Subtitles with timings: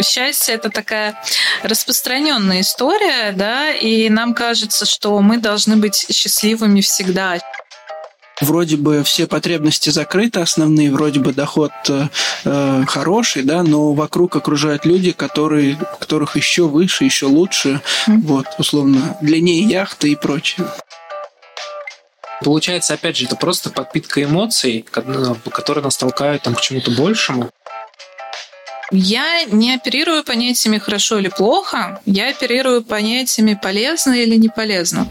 [0.00, 1.20] Счастье это такая
[1.62, 7.38] распространенная история, да, и нам кажется, что мы должны быть счастливыми всегда.
[8.40, 12.08] Вроде бы все потребности закрыты, основные, вроде бы доход э,
[12.44, 18.22] э хороший, да, но вокруг окружают люди, которые, которых еще выше, еще лучше, mm.
[18.22, 20.66] вот, условно, длиннее яхты и прочее.
[22.42, 27.50] Получается, опять же, это просто подпитка эмоций, которые нас толкают там, к чему-то большему.
[28.92, 35.08] Я не оперирую понятиями хорошо или плохо, я оперирую понятиями полезно или не полезно.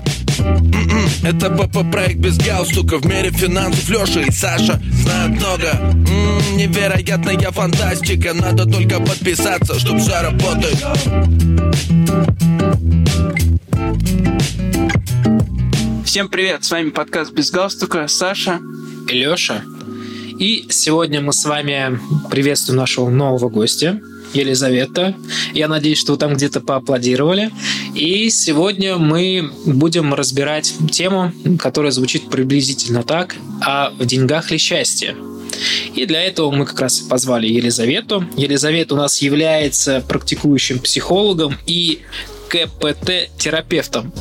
[1.23, 2.99] Это БП-проект без галстука.
[2.99, 5.71] В мире финансов Леша и Саша знают много.
[5.71, 8.34] М-м, Невероятная фантастика.
[8.34, 10.77] Надо только подписаться, чтоб все работает.
[16.05, 18.59] Всем привет, с вами подкаст «Без галстука», Саша.
[19.07, 19.63] И Леша.
[20.41, 22.00] И сегодня мы с вами
[22.31, 24.02] приветствуем нашего нового гостя,
[24.34, 25.13] Елизавета.
[25.54, 27.52] Я надеюсь, что вы там где-то поаплодировали.
[27.93, 35.15] И сегодня мы будем разбирать тему, которая звучит приблизительно так, а в деньгах ли счастье?
[35.93, 38.26] И для этого мы как раз позвали Елизавету.
[38.35, 41.99] Елизавета у нас является практикующим психологом и
[42.49, 44.12] КПТ-терапевтом.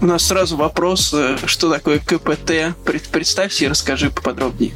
[0.00, 2.74] У нас сразу вопрос, э, что такое КПТ?
[3.10, 4.72] Представься и расскажи поподробнее.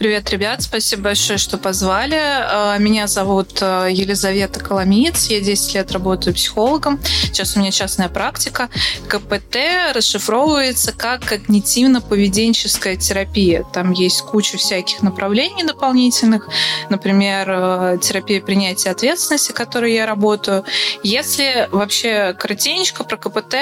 [0.00, 2.16] Привет, ребят, спасибо большое, что позвали.
[2.18, 6.98] А, меня зовут а, Елизавета Коломиец, я 10 лет работаю психологом.
[7.24, 8.70] Сейчас у меня частная практика.
[9.08, 9.58] КПТ
[9.94, 13.62] расшифровывается как когнитивно-поведенческая терапия.
[13.74, 16.48] Там есть куча всяких направлений дополнительных,
[16.88, 20.64] например, а, терапия принятия ответственности, которой я работаю.
[21.02, 23.54] Если вообще коротенько про КПТ,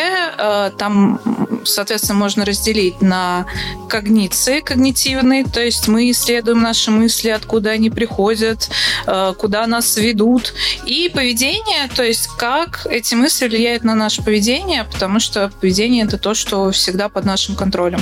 [0.78, 1.20] там,
[1.64, 3.44] соответственно, можно разделить на
[3.88, 6.12] когниции когнитивные, то есть мы
[6.54, 8.70] наши мысли, откуда они приходят,
[9.06, 10.52] э, куда нас ведут.
[10.86, 16.18] И поведение, то есть как эти мысли влияют на наше поведение, потому что поведение это
[16.18, 18.00] то, что всегда под нашим контролем.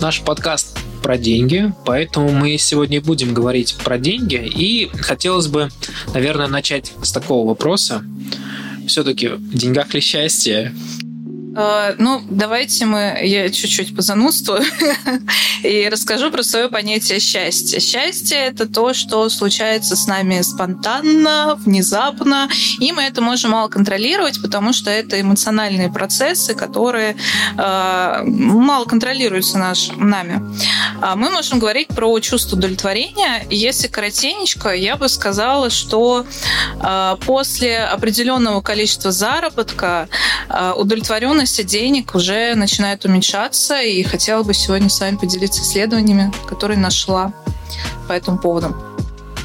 [0.00, 4.36] Наш подкаст про деньги, поэтому мы сегодня будем говорить про деньги.
[4.36, 5.70] И хотелось бы,
[6.12, 8.02] наверное, начать с такого вопроса.
[8.88, 10.74] Все-таки в деньгах ли счастье?
[11.56, 14.62] Э, ну, давайте мы, я чуть-чуть позанудствую
[15.62, 17.80] и расскажу про свое понятие счастья.
[17.80, 22.48] Счастье— это то, что случается с нами спонтанно, внезапно,
[22.80, 27.16] и мы это можем мало контролировать, потому что это эмоциональные процессы, которые
[27.56, 30.42] э, мало контролируются наш, нами.
[31.00, 33.46] А мы можем говорить про чувство удовлетворения.
[33.50, 36.26] Если коротенечко, я бы сказала, что
[36.80, 40.08] э, после определенного количества заработка
[40.48, 46.32] э, удовлетворенность ценности денег уже начинает уменьшаться, и хотела бы сегодня с вами поделиться исследованиями,
[46.48, 47.34] которые нашла
[48.08, 48.93] по этому поводу.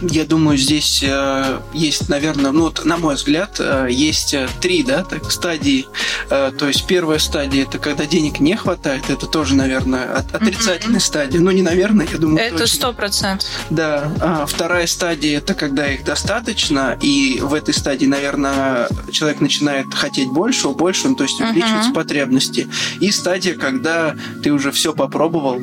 [0.02, 4.84] Я думаю, здесь э, есть, наверное, ну вот, на мой взгляд, э, есть э, три,
[4.84, 5.88] да, так, стадии.
[6.30, 11.00] Э, то есть первая стадия это когда денег не хватает, это тоже, наверное, от, отрицательная
[11.00, 11.04] mm-hmm.
[11.04, 11.40] стадия.
[11.42, 12.40] Ну не наверное, я думаю.
[12.40, 13.50] Это сто процентов.
[13.70, 14.12] Да.
[14.22, 20.30] А вторая стадия это когда их достаточно, и в этой стадии, наверное, человек начинает хотеть
[20.30, 21.94] больше, больше, то есть увеличиваются mm-hmm.
[21.94, 22.70] потребности.
[23.00, 25.62] И стадия, когда ты уже все попробовал,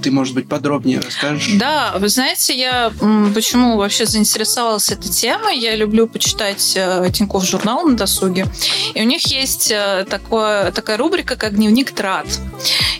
[0.00, 1.54] ты, может быть, подробнее расскажешь?
[1.58, 2.92] Да, вы знаете, я
[3.34, 5.58] почему вообще заинтересовалась этой темой.
[5.58, 8.46] Я люблю почитать э, Тинькофф журнал на досуге.
[8.94, 12.26] И у них есть э, такое, такая рубрика, как «Дневник трат».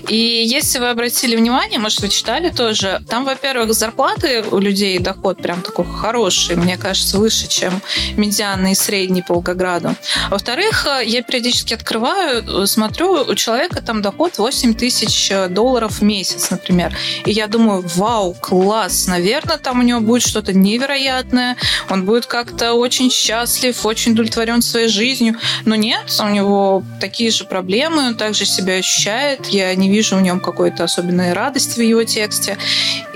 [0.09, 5.41] И если вы обратили внимание, может, вы читали тоже, там, во-первых, зарплаты у людей, доход
[5.43, 7.83] прям такой хороший, мне кажется, выше, чем
[8.17, 9.95] медианный и средний по Волгограду.
[10.31, 16.51] Во-вторых, э, я периодически открываю, смотрю, у человека там доход 8 тысяч долларов в месяц,
[16.51, 16.97] например.
[17.27, 21.57] И я думаю, вау, класс, наверное, там у него будет что-то невероятное,
[21.91, 25.37] он будет как-то очень счастлив, очень удовлетворен своей жизнью.
[25.67, 30.23] Но нет, у него такие же проблемы, он также себя ощущает, я не вижу в
[30.23, 32.59] нем какой-то особенной радости в его тексте.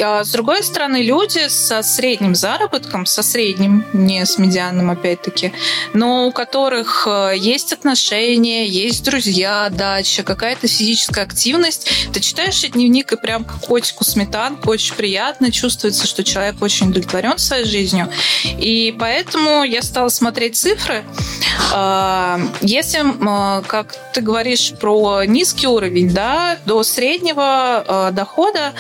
[0.00, 5.52] А с другой стороны, люди со средним заработком, со средним, не с медианным опять-таки,
[5.92, 13.12] но у которых э, есть отношения, есть друзья, дача, какая-то физическая активность, ты читаешь дневник
[13.12, 18.08] и прям котику сметанку, очень приятно, чувствуется, что человек очень удовлетворен своей жизнью.
[18.44, 21.04] И поэтому я стала смотреть цифры.
[21.72, 27.42] А, если, а, как ты говоришь про низкий уровень, да, до среднего
[27.86, 28.72] а, дохода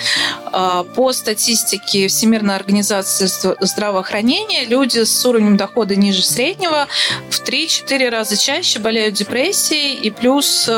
[0.94, 3.26] по статистике Всемирной организации
[3.60, 6.88] здравоохранения люди с уровнем дохода ниже среднего
[7.30, 10.68] в 3-4 раза чаще болеют депрессией, и плюс,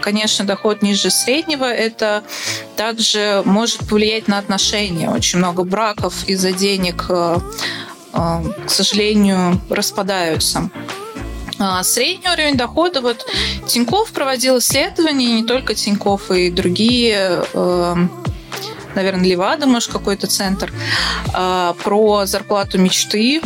[0.00, 2.24] конечно, доход ниже среднего– это
[2.76, 5.08] также может повлиять на отношения.
[5.08, 7.08] Очень много браков из-за денег
[8.12, 10.70] к сожалению, распадаются.
[11.82, 13.26] Средний уровень дохода, вот
[13.66, 17.44] Тиньков проводил исследования, не только Тиньков, и другие
[18.94, 20.72] наверное, Левада, может, какой-то центр,
[21.32, 23.40] про зарплату мечты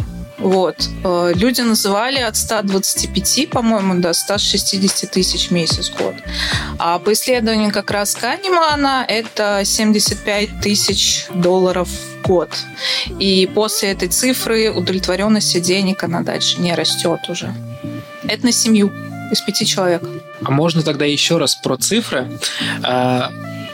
[0.44, 0.76] вот.
[1.04, 6.14] Э, люди называли от 125, по-моему, до 160 тысяч в месяц год.
[6.78, 12.50] А по исследованию как раз Канемана это 75 тысяч долларов в год.
[13.18, 17.54] И после этой цифры удовлетворенность денег, она дальше не растет уже.
[18.28, 18.92] Это на семью
[19.30, 20.02] из пяти человек.
[20.42, 22.28] А можно тогда еще раз про цифры?
[22.82, 23.30] А,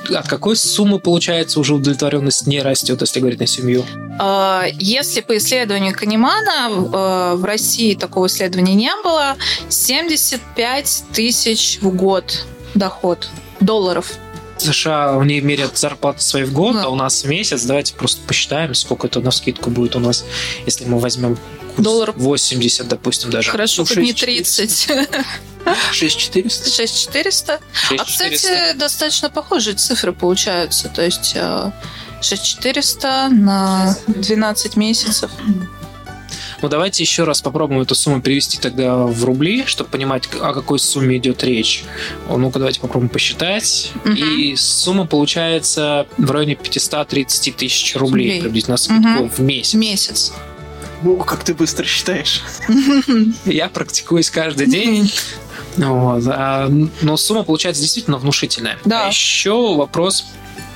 [0.08, 3.85] от какой суммы, получается, уже удовлетворенность не растет, если говорить на семью?
[4.19, 9.37] А, если по исследованию Канемана э, в России такого исследования не было,
[9.69, 12.44] 75 тысяч в год
[12.75, 13.29] доход
[13.61, 14.12] долларов.
[14.61, 16.85] В США они мерят зарплату свои в год, да.
[16.85, 17.65] а у нас в месяц.
[17.65, 20.25] Давайте просто посчитаем, сколько это на скидку будет у нас,
[20.67, 21.39] если мы возьмем
[21.79, 23.51] долларов 80, допустим, даже.
[23.51, 24.89] Хорошо, ну, не 30.
[25.93, 26.75] 6400?
[26.75, 27.61] 6400.
[27.99, 30.89] А, кстати, достаточно похожие цифры получаются.
[30.89, 31.37] То есть
[32.23, 35.31] 6400 э, на 12 месяцев.
[36.62, 40.79] Ну, давайте еще раз попробуем эту сумму перевести тогда в рубли, чтобы понимать, о какой
[40.79, 41.85] сумме идет речь.
[42.29, 43.93] Ну-ка, давайте попробуем посчитать.
[44.05, 44.12] Угу.
[44.12, 48.41] И сумма получается в районе 530 тысяч рублей, рублей.
[48.43, 49.29] приблизительно скидку угу.
[49.29, 49.75] в месяц.
[49.75, 50.33] Месяц.
[51.05, 52.43] О, как ты быстро считаешь.
[53.47, 55.11] Я практикуюсь каждый день.
[55.77, 56.25] Вот.
[56.27, 56.69] А,
[57.01, 58.79] но сумма получается действительно внушительная.
[58.85, 59.07] Да.
[59.07, 60.27] А еще вопрос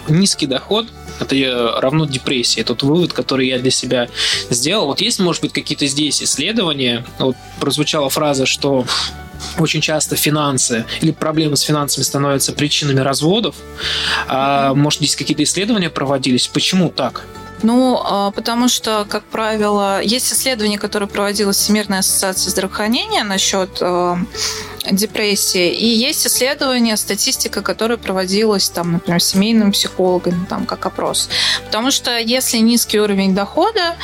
[0.08, 0.86] низкий доход
[1.20, 2.62] это равно депрессии.
[2.62, 4.08] Тот вывод, который я для себя
[4.50, 4.86] сделал.
[4.86, 7.04] Вот есть, может быть, какие-то здесь исследования.
[7.18, 8.84] Вот прозвучала фраза, что
[9.58, 13.56] очень часто финансы или проблемы с финансами становятся причинами разводов.
[14.26, 16.48] А, может, здесь какие-то исследования проводились?
[16.48, 17.26] Почему так?
[17.62, 24.18] Ну, а, потому что, как правило, есть исследование, которое проводила Всемирная ассоциация здравоохранения насчет а,
[24.90, 25.70] депрессии.
[25.72, 31.28] И есть исследование, статистика, которая проводилась, там, например, семейным психологом, там, как опрос.
[31.64, 33.96] Потому что если низкий уровень дохода,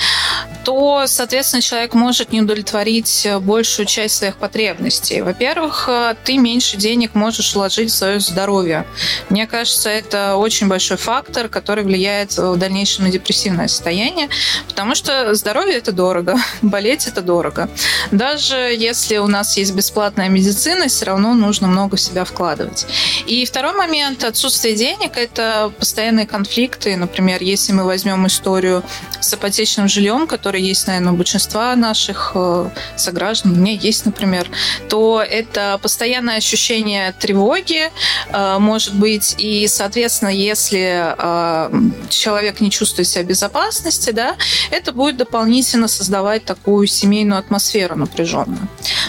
[0.65, 5.23] то, соответственно, человек может не удовлетворить большую часть своих потребностей.
[5.23, 5.89] Во-первых,
[6.25, 8.87] ты меньше денег можешь вложить в свое здоровье.
[9.29, 14.29] Мне кажется, это очень большой фактор, который влияет в дальнейшем на депрессивное состояние,
[14.69, 17.69] потому что здоровье это дорого, болеть это дорого.
[18.11, 22.87] Даже если у нас есть бесплатная медицина, все равно нужно много в себя вкладывать.
[23.27, 26.97] И второй момент, отсутствие денег, это постоянные конфликты.
[26.97, 28.83] Например, если мы возьмем историю
[29.21, 34.49] с ипотечным жильем, который есть, наверное, у большинства наших э, сограждан, у меня есть, например,
[34.88, 37.91] то это постоянное ощущение тревоги,
[38.32, 44.37] э, может быть, и, соответственно, если э, человек не чувствует себя в безопасности, да,
[44.70, 48.69] это будет дополнительно создавать такую семейную атмосферу напряженную.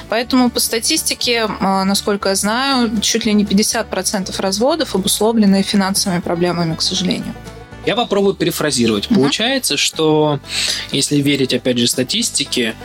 [0.09, 6.81] Поэтому по статистике насколько я знаю, чуть ли не 50% разводов обусловлены финансовыми проблемами, к
[6.81, 7.33] сожалению.
[7.85, 9.09] Я попробую перефразировать.
[9.09, 9.15] Угу.
[9.15, 10.39] Получается, что
[10.91, 12.75] если верить, опять же, статистике,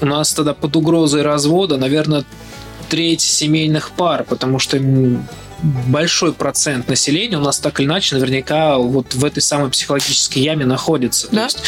[0.00, 2.24] у нас тогда под угрозой развода, наверное,
[2.88, 4.78] треть семейных пар, потому что
[5.62, 10.64] большой процент населения у нас так или иначе наверняка вот в этой самой психологической яме
[10.64, 11.28] находится.
[11.30, 11.36] Да?
[11.36, 11.58] То есть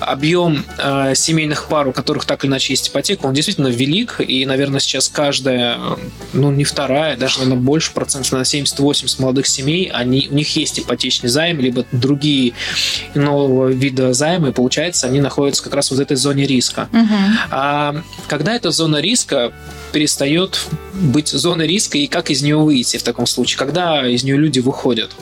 [0.00, 4.44] объем э, семейных пар, у которых так или иначе есть ипотека, он действительно велик, и,
[4.46, 5.78] наверное, сейчас каждая,
[6.32, 10.80] ну, не вторая, даже, наверное, больше процентов, на 70-80 молодых семей, они, у них есть
[10.80, 12.52] ипотечный займ, либо другие
[13.14, 16.88] нового вида займы, и, получается, они находятся как раз в этой зоне риска.
[16.92, 17.16] Угу.
[17.50, 19.52] А когда эта зона риска
[19.92, 23.35] перестает быть зоной риска, и как из нее выйти в таком случае?
[23.36, 25.12] Случае, когда из нее люди выходят?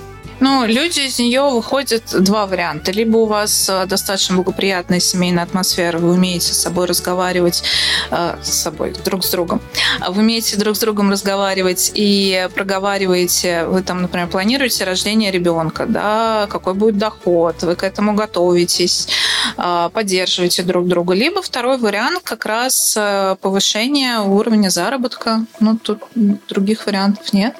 [0.40, 2.90] Ну, люди из нее выходят два варианта.
[2.90, 7.62] Либо у вас э, достаточно благоприятная семейная атмосфера, вы умеете с собой разговаривать,
[8.10, 9.60] э, с собой, друг с другом.
[10.06, 16.46] Вы умеете друг с другом разговаривать и проговариваете, вы там, например, планируете рождение ребенка, да,
[16.50, 19.08] какой будет доход, вы к этому готовитесь,
[19.56, 21.14] э, поддерживаете друг друга.
[21.14, 22.98] Либо второй вариант как раз
[23.40, 25.46] повышение уровня заработка.
[25.60, 26.02] Ну, тут
[26.48, 27.54] других вариантов нет.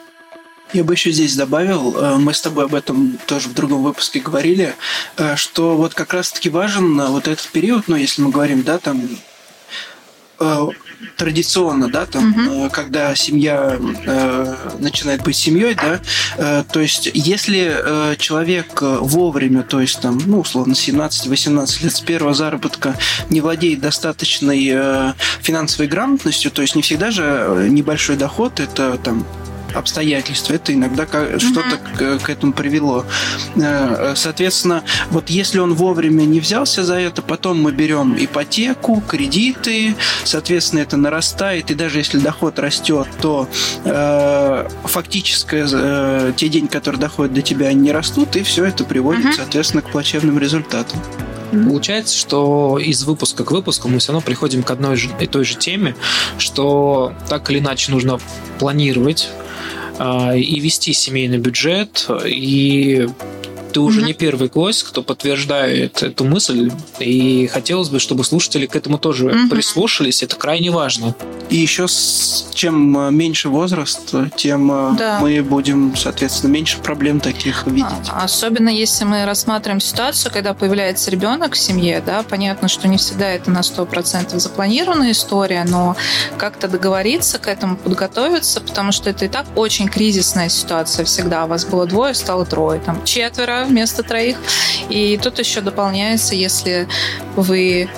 [0.73, 4.21] Я бы еще здесь добавил, э, мы с тобой об этом тоже в другом выпуске
[4.21, 4.75] говорили,
[5.17, 8.79] э, что вот как раз-таки важен э, вот этот период, ну, если мы говорим, да,
[8.79, 9.09] там
[11.17, 12.71] традиционно, да, там, угу.
[12.71, 16.01] когда семья э, начинает быть семьей, да,
[16.37, 22.01] э, то есть если э, человек вовремя, то есть там, ну, условно, 17-18 лет с
[22.01, 22.97] первого заработка
[23.31, 29.27] не владеет достаточной э, финансовой грамотностью, то есть не всегда же небольшой доход, это там
[29.75, 30.55] обстоятельства.
[30.55, 31.39] Это иногда mm-hmm.
[31.39, 33.05] что-то к, к этому привело.
[33.57, 39.95] Э, соответственно, вот если он вовремя не взялся за это, потом мы берем ипотеку, кредиты,
[40.25, 43.49] соответственно, это нарастает, и даже если доход растет, то
[43.85, 49.25] э, фактически э, те деньги, которые доходят до тебя, не растут, и все это приводит,
[49.27, 49.37] mm-hmm.
[49.37, 51.01] соответственно, к плачевным результатам.
[51.67, 55.57] Получается, что из выпуска к выпуску мы все равно приходим к одной и той же
[55.57, 55.95] теме,
[56.39, 58.19] что так или иначе нужно
[58.59, 59.29] планировать
[59.99, 63.09] э, и вести семейный бюджет, и
[63.75, 64.05] ты уже mm-hmm.
[64.05, 69.27] не первый гость, кто подтверждает эту мысль, и хотелось бы, чтобы слушатели к этому тоже
[69.27, 69.51] mm-hmm.
[69.51, 70.23] прислушались.
[70.23, 71.17] Это крайне важно.
[71.51, 75.19] И еще с, чем э, меньше возраст, тем э, да.
[75.21, 78.09] мы будем, соответственно, меньше проблем таких видеть.
[78.09, 82.97] А, особенно если мы рассматриваем ситуацию, когда появляется ребенок в семье, да, понятно, что не
[82.97, 85.97] всегда это на 100% запланированная история, но
[86.39, 91.45] как-то договориться к этому, подготовиться, потому что это и так очень кризисная ситуация всегда.
[91.45, 94.37] У вас было двое, стало трое, там четверо вместо троих.
[94.89, 96.89] И тут еще дополняется, если
[97.37, 97.89] вы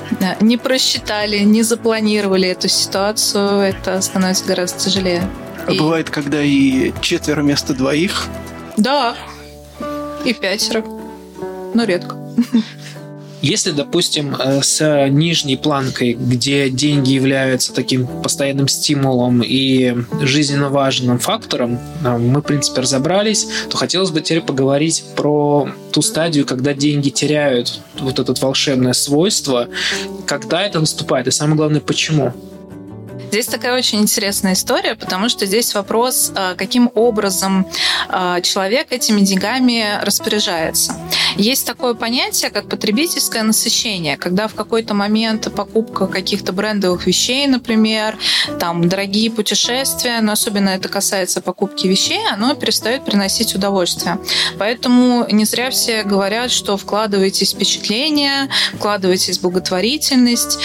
[0.40, 5.28] не просчитали, не запланировали эту ситуацию, это становится гораздо тяжелее.
[5.66, 5.78] А и...
[5.78, 8.26] бывает, когда и четверо вместо двоих?
[8.76, 9.16] Да,
[10.25, 10.85] и пятеро,
[11.75, 12.16] но редко.
[13.43, 21.19] Если, допустим, э, с нижней планкой, где деньги являются таким постоянным стимулом и жизненно важным
[21.19, 26.73] фактором, э, мы, в принципе, разобрались, то хотелось бы теперь поговорить про ту стадию, когда
[26.73, 29.69] деньги теряют вот это волшебное свойство,
[30.26, 32.33] когда это наступает, и самое главное, почему.
[33.31, 37.66] Здесь такая очень интересная история, потому что здесь вопрос, а, каким образом
[38.43, 40.95] человек этими деньгами распоряжается.
[41.37, 48.16] Есть такое понятие, как потребительское насыщение, когда в какой-то момент покупка каких-то брендовых вещей, например,
[48.59, 54.19] там дорогие путешествия, но особенно это касается покупки вещей, оно перестает приносить удовольствие.
[54.59, 60.59] Поэтому не зря все говорят, что вкладывайтесь в впечатление, вкладывайтесь в благотворительность.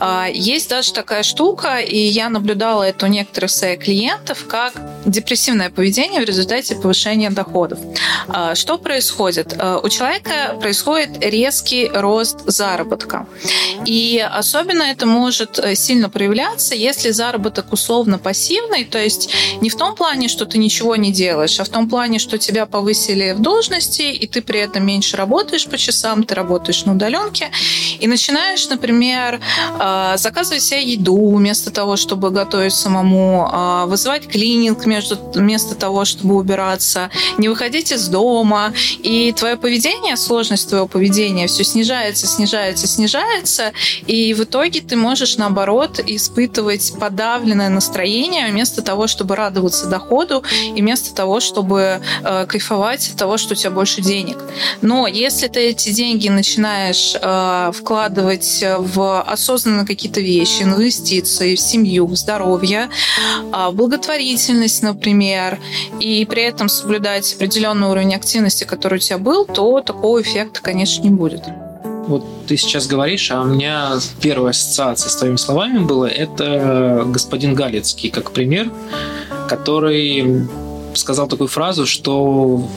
[0.00, 4.72] А, есть даже такая штука, и я наблюдала это у некоторых своих клиентов, как
[5.04, 7.78] депрессивное поведение в результате повышения доходов.
[8.28, 9.54] А, что происходит?
[9.58, 10.13] А, у человека
[10.60, 13.26] происходит резкий рост заработка.
[13.86, 19.30] И особенно это может э, сильно проявляться, если заработок условно пассивный, то есть
[19.60, 22.66] не в том плане, что ты ничего не делаешь, а в том плане, что тебя
[22.66, 27.50] повысили в должности, и ты при этом меньше работаешь по часам, ты работаешь на удаленке,
[28.00, 29.40] и начинаешь, например,
[29.78, 37.10] а, заказывать себе еду вместо того, чтобы готовить самому, вызывать клининг вместо того, чтобы убираться,
[37.38, 38.72] не выходить из дома.
[39.02, 43.72] И твое поведение, сложность твоего поведения все снижается, снижается, снижается.
[44.06, 50.42] И в итоге ты можешь, наоборот, испытывать подавленное настроение вместо того, чтобы радоваться доходу
[50.74, 54.38] и вместо того, чтобы э, кайфовать от того, что у тебя больше денег.
[54.82, 62.06] Но если ты эти деньги начинаешь э, вкладывать в осознанно какие-то вещи, инвестиции, в семью,
[62.06, 62.90] в здоровье,
[63.52, 65.58] э, благотворительность, например,
[66.00, 71.02] и при этом соблюдать определенный уровень активности, который у тебя был, то такого эффекта, конечно,
[71.02, 71.42] не будет.
[72.06, 77.54] Вот ты сейчас говоришь, а у меня первая ассоциация с твоими словами была, это господин
[77.54, 78.70] Галицкий, как пример,
[79.48, 80.46] который
[80.94, 82.68] сказал такую фразу, что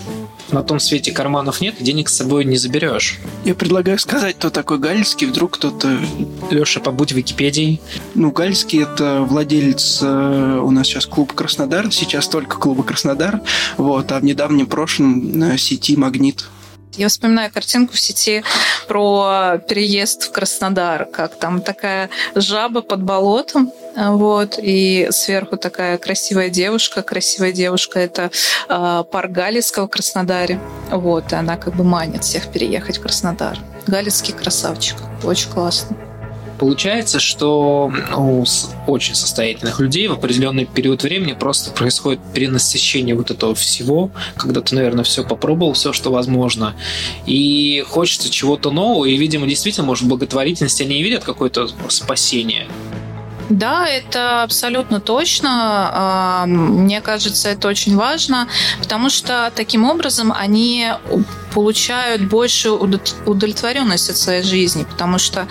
[0.52, 3.20] на том свете карманов нет, денег с собой не заберешь.
[3.44, 6.00] Я предлагаю сказать, кто такой Гальский, вдруг кто-то...
[6.50, 7.82] Леша, побудь в Википедии.
[8.16, 13.42] Ну, Гальский– это владелец э, у нас сейчас клуб Краснодар, сейчас только клуба Краснодар,
[13.76, 16.46] вот, а в недавнем прошлом э, сети «Магнит».
[16.94, 18.44] Я вспоминаю картинку в сети
[18.88, 26.50] про переезд в Краснодар, как там такая жаба под болотом, вот, и сверху такая красивая
[26.50, 27.02] девушка.
[27.02, 28.32] Красивая девушка– это
[28.70, 30.60] э, парк Галицкого в Краснодаре.
[30.90, 33.60] Вот, и она как бы манит всех переехать в Краснодар.
[33.86, 34.98] Галицкий красавчик.
[35.24, 36.07] Очень классно.
[36.60, 38.44] Получается, что у
[38.88, 44.76] очень состоятельных людей в определенный период времени просто происходит перенасыщение вот этого всего, когда ты,
[44.76, 46.76] наверное, все попробовал, все, что возможно,
[47.26, 52.68] и хочется чего-то нового, и, видимо, действительно, может, благотворительность они и видят какое-то спасение.
[53.50, 55.50] Да, это абсолютно точно.
[55.94, 58.48] А, мне кажется, это очень важно,
[58.80, 60.92] потому что таким образом они
[61.54, 62.78] получают большую
[63.26, 65.48] удовлетворенность от своей жизни, потому что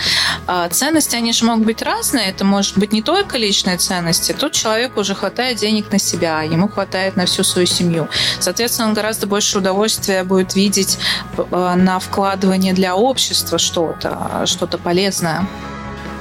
[0.47, 2.27] а, ценности, они же могут быть разные.
[2.27, 4.33] Это может быть не только личные ценности.
[4.39, 8.09] Тут человеку уже хватает денег на себя, ему хватает на всю свою семью.
[8.41, 10.99] Соответственно, он гораздо больше удовольствия будет видеть
[11.51, 15.49] а, на вкладывание для общества что-то, что-то полезное.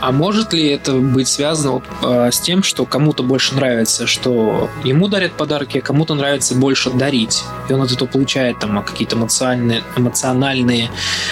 [0.01, 5.07] А может ли это быть связано э, с тем, что кому-то больше нравится, что ему
[5.07, 7.43] дарят подарки, а кому-то нравится больше дарить?
[7.69, 10.91] И он от этого получает там какие-то эмоциональные, эмоциональные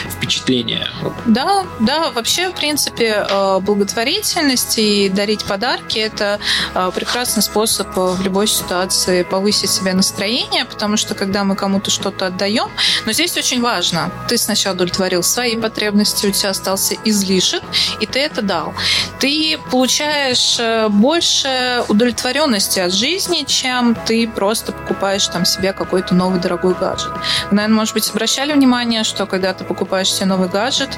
[0.10, 0.88] впечатления.
[1.25, 6.39] Да, да, вообще, в принципе, э, благотворительность и дарить подарки– это
[6.74, 12.27] э, прекрасный способ в любой ситуации повысить себе настроение, потому что когда мы кому-то что-то
[12.27, 12.70] отдаем,
[13.05, 17.63] но здесь очень важно, ты сначала удовлетворил свои потребности, у тебя остался излишек,
[18.00, 18.74] и ты это дал сказал,
[19.19, 26.39] ты получаешь э, больше удовлетворенности от жизни, чем ты просто покупаешь там себе какой-то новый
[26.39, 27.12] дорогой гаджет.
[27.50, 30.89] Вы, наверное, может быть, обращали внимание, что когда ты покупаешь себе новый гаджет,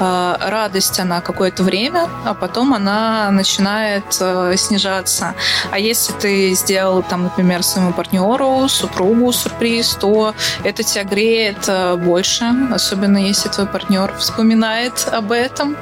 [0.00, 5.34] э, радость, она какое-то время, а потом она начинает э, снижаться.
[5.70, 10.34] А если ты сделал там, например, своему партнеру, супругу сюрприз, то
[10.64, 11.70] это тебя греет
[12.04, 15.76] больше, особенно если твой партнер вспоминает об этом,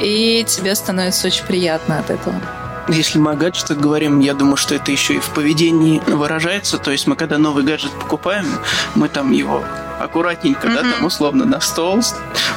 [0.00, 2.69] и тебе становится очень приятно от этого.
[2.88, 6.78] Если мы о гаджетах говорим, я думаю, что это еще и в поведении выражается.
[6.78, 8.46] То есть мы когда новый гаджет покупаем,
[8.94, 9.64] мы там его
[10.00, 10.82] аккуратненько, mm-hmm.
[10.82, 12.00] да, там условно на стол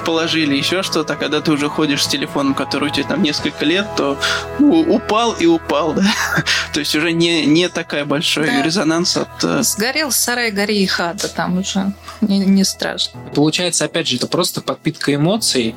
[0.06, 1.16] положили, еще что-то.
[1.16, 4.18] Когда ты уже ходишь с телефоном, который у тебя там несколько лет, то
[4.60, 6.04] упал и упал, да.
[6.74, 8.62] то есть уже не, не такая большой да.
[8.62, 9.44] резонанс от...
[9.44, 13.20] Э, Сгорел сарай, гори и хата, там уже не, не страшно.
[13.36, 15.76] Получается, опять же, это просто подпитка эмоций,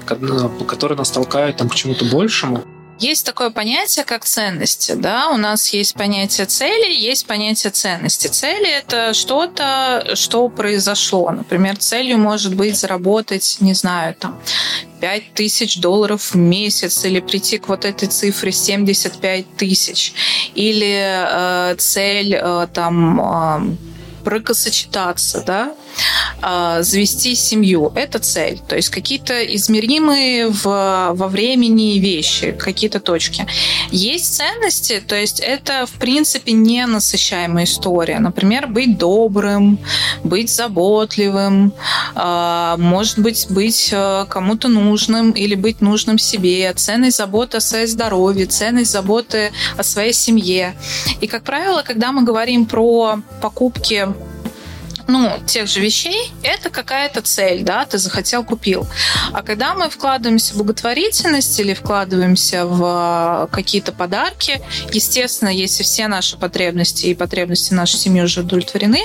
[0.69, 2.65] которые нас толкают там, к чему-то большему.
[2.99, 4.93] Есть такое понятие, как ценности.
[4.93, 5.29] Да?
[5.29, 8.29] У нас есть понятие цели, есть понятие ценности.
[8.29, 11.31] Цели– это что-то, что произошло.
[11.31, 14.41] Например, целью может быть заработать, не знаю, там,
[15.01, 20.15] 5 тысяч долларов в месяц или прийти к вот этой цифре 75 тысяч.
[20.55, 23.77] Или э, цель э, там э,
[24.25, 25.75] бракосочетаться, да,
[26.49, 27.91] а, завести семью.
[27.97, 28.61] Это цель.
[28.69, 30.63] То есть какие-то измеримые в,
[31.13, 33.49] во времени вещи, какие-то точки.
[33.91, 38.21] Есть ценности, то есть это, в принципе, не насыщаемая история.
[38.21, 39.81] Например, быть добрым,
[40.23, 41.73] быть заботливым,
[42.15, 47.89] а, может быть, быть э, кому-то нужным или быть нужным себе, ценность заботы о своей
[47.89, 50.77] здоровье, ценность заботы о своей семье.
[51.21, 54.07] И, как правило, когда мы говорим про покупки
[55.09, 58.87] ну, тех же вещей, это какая-то цель, да, ты захотел, купил.
[59.33, 64.61] А когда мы вкладываемся в благотворительность или вкладываемся в а, какие-то подарки,
[64.93, 69.03] естественно, если все наши потребности и потребности нашей семьи уже удовлетворены,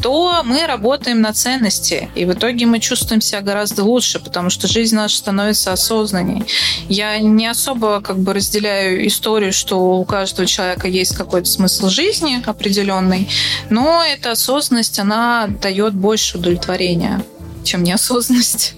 [0.00, 4.66] то мы работаем на ценности, и в итоге мы чувствуем себя гораздо лучше, потому что
[4.66, 6.44] жизнь наша становится осознанней.
[6.88, 12.42] Я не особо как бы разделяю историю, что у каждого человека есть какой-то смысл жизни
[12.46, 13.28] определенный,
[13.68, 17.22] но эта осознанность, она дает больше удовлетворения,
[17.64, 18.74] чем неосознанность.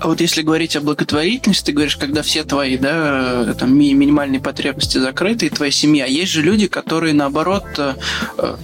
[0.00, 4.98] А вот если говорить о благотворительности, ты говоришь, когда все твои да, там, минимальные потребности
[4.98, 6.06] закрыты, и твоя семья.
[6.06, 7.94] Есть же люди, которые, наоборот, э,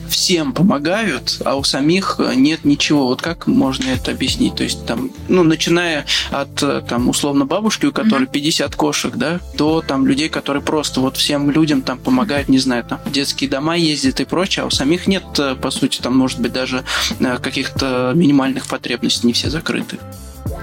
[0.08, 3.06] всем помогают, а у самих нет ничего.
[3.06, 4.54] Вот как можно это объяснить?
[4.54, 6.54] То есть, там, ну, начиная от,
[6.86, 11.50] там, условно, бабушки, у которой 50 кошек, да, до там людей, которые просто вот всем
[11.50, 15.06] людям там помогают, не знаю, там, в детские дома ездят и прочее, а у самих
[15.06, 16.84] нет, э, по сути, там, может быть, даже
[17.18, 19.98] э, каких-то минимальных потребностей, не все закрыты.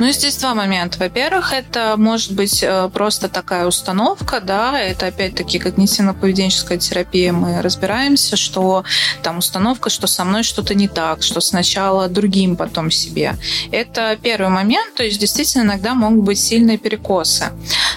[0.02, 0.98] Ну, здесь два момента.
[0.98, 7.32] Во-первых, это может быть э, просто такая установка, да, это опять-таки когнитивно-поведенческая терапия.
[7.32, 8.84] Мы разбираемся, что
[9.22, 13.36] там установка, что со мной что-то не так, что сначала другим, потом себе.
[13.72, 17.52] Это первый момент, то есть действительно иногда могут быть сильные перекосы.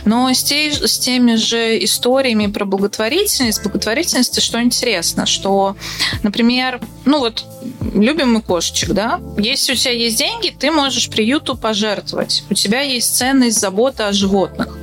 [0.04, 5.74] Но с, те, с теми же историями про благотворительность, благотворительности, что интересно, что,
[6.22, 7.46] например, ну вот
[7.94, 9.20] любим мы кошечек, да?
[9.38, 11.93] Если у тебя есть деньги, ты можешь приюту пожертвовать.
[12.50, 14.76] У тебя есть ценность забота о животных.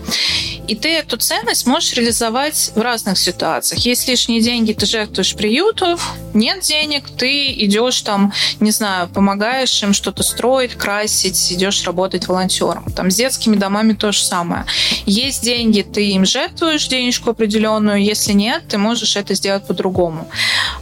[0.68, 3.82] И ты эту ценность можешь реализовать в разных ситуациях.
[3.86, 5.98] Есть лишние деньги, ты жертвуешь приюту,
[6.34, 12.86] нет денег, ты идешь там, не знаю, помогаешь им что-то строить, красить, идешь работать волонтером.
[12.96, 14.66] Там с детскими домами то же самое.
[15.06, 20.28] Есть деньги, ты им жертвуешь денежку определенную, если нет, ты можешь это сделать по-другому.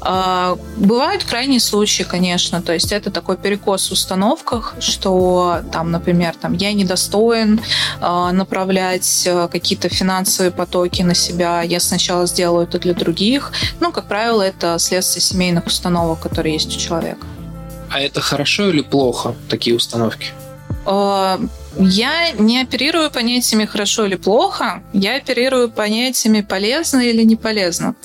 [0.02, 6.36] А, бывают крайние случаи, конечно, то есть это такой перекос в установках, что там, например,
[6.40, 7.62] там я недостоин
[8.02, 13.52] а, направлять а, какие-то финансовые потоки на себя, я сначала сделаю это для других.
[13.80, 17.28] Ну, как правило, это следствие семейных установок, которые есть у человека.
[17.92, 20.34] А это хорошо или плохо, такие установки?
[21.78, 27.96] Я не оперирую понятиями хорошо или плохо, я оперирую понятиями полезно или не полезно.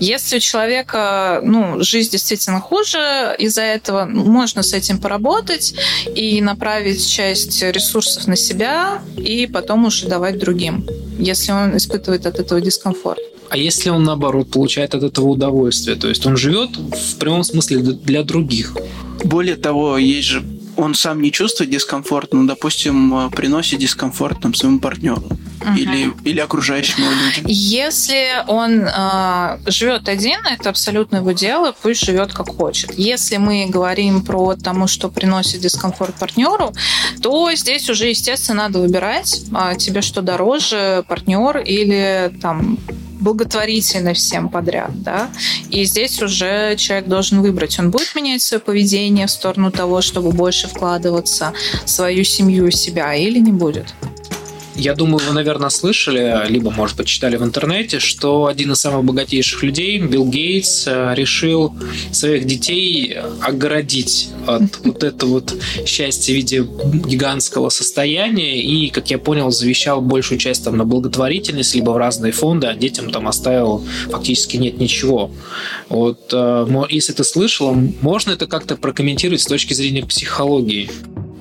[0.00, 5.74] Если у человека ну, жизнь действительно хуже, из-за этого можно с этим поработать
[6.14, 10.86] и направить часть ресурсов на себя, и потом уже давать другим,
[11.18, 13.20] если он испытывает от этого дискомфорт.
[13.48, 15.96] А если он, наоборот, получает от этого удовольствие?
[15.96, 18.74] То есть он живет в прямом смысле для других?
[19.24, 20.42] Более того, есть же
[20.82, 25.22] он сам не чувствует дискомфорт, но, допустим, приносит дискомфорт там, своему партнеру
[25.60, 25.78] uh-huh.
[25.78, 27.44] или, или окружающим его людям.
[27.46, 32.92] Если он э, живет один, это абсолютно его дело, пусть живет как хочет.
[32.98, 36.72] Если мы говорим про тому, что приносит дискомфорт партнеру,
[37.22, 42.78] то здесь уже, естественно, надо выбирать, а тебе что дороже, партнер или там
[43.22, 45.30] благотворительно всем подряд, да,
[45.70, 50.32] и здесь уже человек должен выбрать, он будет менять свое поведение в сторону того, чтобы
[50.32, 51.52] больше вкладываться
[51.84, 53.94] в свою семью, себя, или не будет.
[54.74, 59.04] Я думаю, вы, наверное, слышали, либо, может быть, читали в интернете, что один из самых
[59.04, 61.74] богатейших людей, Билл Гейтс, э, решил
[62.10, 65.54] своих детей огородить от вот этого вот
[65.86, 66.66] счастья в виде
[67.06, 72.32] гигантского состояния и, как я понял, завещал большую часть там на благотворительность, либо в разные
[72.32, 75.30] фонды, а детям там оставил фактически нет ничего.
[75.90, 80.90] Вот, э, если ты слышал, можно это как-то прокомментировать с точки зрения психологии?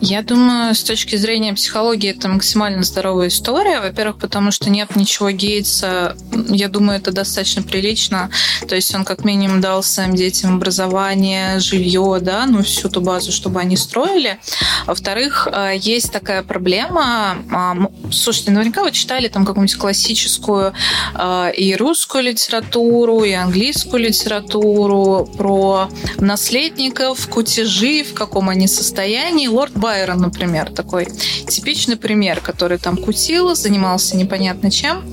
[0.01, 3.79] Я думаю, с точки зрения психологии это максимально здоровая история.
[3.79, 6.17] Во-первых, потому что нет ничего Гейтса.
[6.49, 8.31] Я думаю, это достаточно прилично.
[8.67, 13.31] То есть он как минимум дал своим детям образование, жилье, да, ну всю ту базу,
[13.31, 14.39] чтобы они строили.
[14.87, 17.37] Во-вторых, э, есть такая проблема.
[17.51, 17.77] А,
[18.11, 20.73] слушайте, наверняка вы читали там какую-нибудь классическую
[21.13, 29.45] э, и русскую литературу, и английскую литературу про наследников, кутежи, в каком они состоянии.
[29.45, 31.05] Лорд Байрон Байрон, например, такой
[31.49, 35.03] типичный пример, который там кутил, занимался непонятно чем.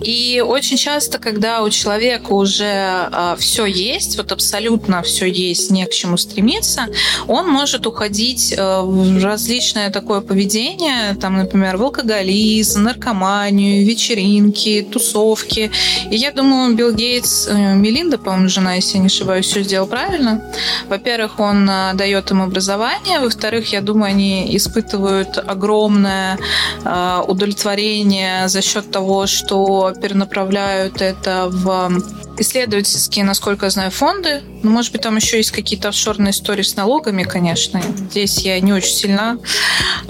[0.00, 5.70] И очень часто, когда у человека уже э, а, все есть, вот абсолютно все есть,
[5.70, 6.86] не к чему стремиться,
[7.26, 15.70] он может уходить э, в различное такое поведение, там, например, в алкоголизм, наркоманию, вечеринки, тусовки.
[16.10, 19.86] И я думаю, Билл Гейтс, э, Мелинда, по-моему, жена, если я не ошибаюсь, все сделал
[19.86, 20.42] правильно.
[20.88, 26.38] Во-первых, он э, дает им образование, во-вторых, я думаю, они испытывают огромное
[26.84, 31.90] э, удовлетворение за счет того, что перенаправляют это в
[32.38, 34.42] исследовательские, насколько я знаю, фонды.
[34.62, 37.80] Ну, может быть, там еще есть какие-то офшорные истории с налогами, конечно.
[38.10, 39.38] Здесь я не очень сильна.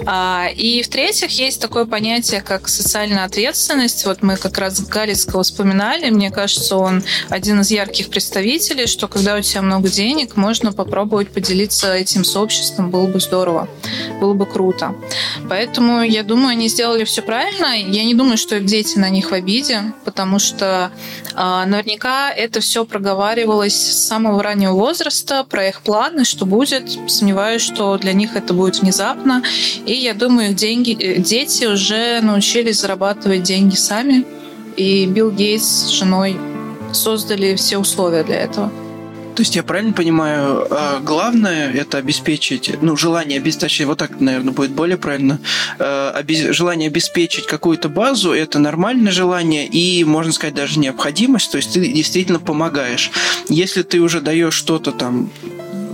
[0.05, 4.05] А, и в-третьих, есть такое понятие, как социальная ответственность.
[4.05, 6.09] Вот мы как раз Галицкого вспоминали.
[6.09, 11.29] Мне кажется, он один из ярких представителей, что когда у тебя много денег, можно попробовать
[11.29, 12.89] поделиться этим сообществом.
[12.89, 13.67] Было бы здорово.
[14.19, 14.95] Было бы круто.
[15.49, 17.75] Поэтому я думаю, они сделали все правильно.
[17.75, 20.91] Я не думаю, что дети на них в обиде, потому что
[21.35, 26.89] а, наверняка это все проговаривалось с самого раннего возраста, про их планы, что будет.
[27.07, 29.43] Сомневаюсь, что для них это будет внезапно.
[29.85, 34.25] И я думаю, их деньги, э, дети уже научились зарабатывать деньги сами.
[34.77, 36.37] И Билл Гейтс с женой
[36.93, 38.71] создали все условия для этого.
[39.35, 44.53] То есть я правильно понимаю, а, главное это обеспечить, ну, желание обеспечить, вот так, наверное,
[44.53, 45.39] будет более правильно,
[45.77, 51.73] а, желание обеспечить какую-то базу, это нормальное желание и, можно сказать, даже необходимость, то есть
[51.73, 53.11] ты действительно помогаешь.
[53.49, 55.29] Если ты уже даешь что-то там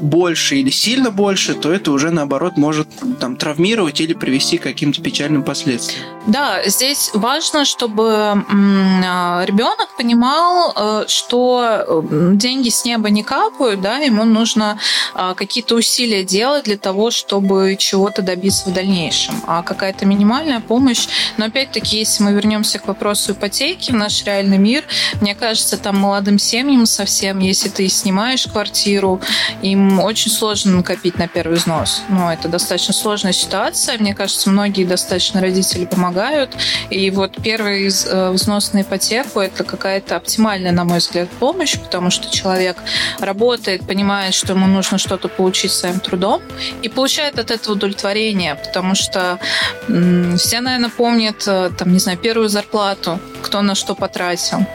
[0.02, 2.88] больше или сильно больше, то это уже наоборот может
[3.20, 6.06] там травмировать или привести к каким-то печальным последствиям.
[6.28, 13.98] Да, здесь важно, чтобы а, ребенок понимал, э, что деньги с неба не капают, да,
[13.98, 14.80] ему нужно
[15.14, 19.36] а, какие-то усилия делать для того, чтобы чего-то добиться в дальнейшем.
[19.48, 24.58] А какая-то минимальная помощь, но опять-таки, если мы вернемся к вопросу ипотеки в наш реальный
[24.58, 24.84] мир,
[25.22, 29.22] мне кажется, там молодым семьям совсем, если ты снимаешь квартиру,
[29.62, 32.04] им очень сложно накопить на первый взнос.
[32.10, 33.98] Ну, это достаточно сложная ситуация.
[33.98, 36.52] Мне кажется, многие достаточно родители помогают.
[36.90, 42.10] И вот первый э, взнос на ипотеку– это какая-то оптимальная, на мой взгляд, помощь, потому
[42.10, 42.78] что человек
[43.20, 46.42] работает, понимает, что ему нужно что-то получить своим трудом
[46.82, 49.40] и получает от этого удовлетворение, потому что
[49.88, 54.66] все, наверное, помнят, э, там, не знаю, первую зарплату, кто на что потратил.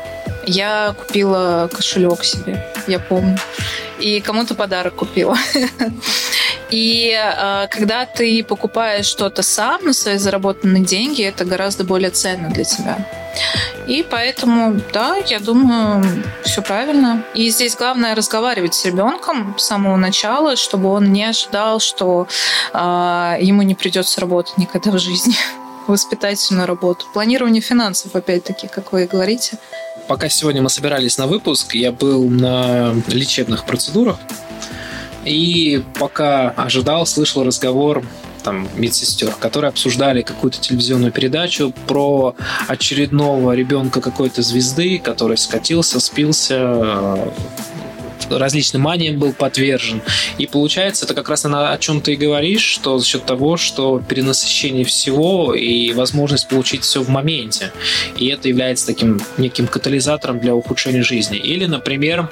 [0.46, 3.36] Я купила кошелек себе, я помню
[3.98, 5.36] и кому-то подарок купила.
[6.70, 12.50] И э, когда ты покупаешь что-то сам на свои заработанные деньги, это гораздо более ценно
[12.50, 12.98] для тебя.
[13.86, 16.04] И поэтому, да, я думаю,
[16.42, 17.22] все правильно.
[17.34, 22.26] И здесь главное разговаривать с ребенком с самого начала, чтобы он не ожидал, что
[22.72, 25.36] э, ему не придется работать никогда в жизни
[25.86, 27.06] воспитательную работу.
[27.12, 29.58] Планирование финансов, опять-таки, как вы говорите.
[30.08, 34.18] Пока сегодня мы собирались на выпуск, я был на лечебных процедурах.
[35.24, 38.04] И пока ожидал, слышал разговор
[38.44, 42.36] там медсестер, которые обсуждали какую-то телевизионную передачу про
[42.68, 47.32] очередного ребенка какой-то звезды, который скатился, спился,
[48.30, 50.00] различным маниям был подвержен.
[50.38, 53.56] И получается, это как раз она о чем ты и говоришь, что за счет того,
[53.56, 57.72] что перенасыщение всего и возможность получить все в моменте.
[58.16, 61.38] И это является таким неким катализатором для ухудшения жизни.
[61.38, 62.28] Или, например,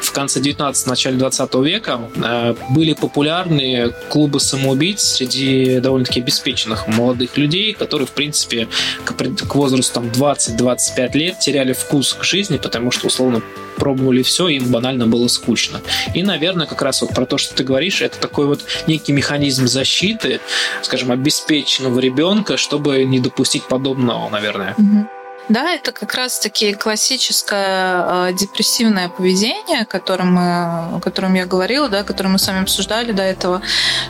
[0.00, 7.36] в конце 19 начале 20 века э, были популярны клубы самоубийц среди довольно-таки обеспеченных молодых
[7.36, 8.68] людей, которые, в принципе,
[9.04, 13.42] к, к возрасту там, 20-25 лет теряли вкус к жизни, потому что, условно,
[13.76, 15.80] пробовали все, им банально было скучно.
[16.14, 19.66] И, наверное, как раз вот про то, что ты говоришь, это такой вот некий механизм
[19.66, 20.40] защиты,
[20.82, 24.74] скажем, обеспеченного ребенка, чтобы не допустить подобного, наверное.
[24.76, 25.19] Угу.
[25.48, 31.88] Да, это как раз-таки классическое э, депрессивное поведение, о котором, мы, о котором я говорила,
[31.88, 33.60] да, которое мы с вами обсуждали до этого,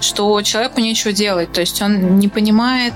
[0.01, 2.95] что человеку нечего делать, то есть он не понимает,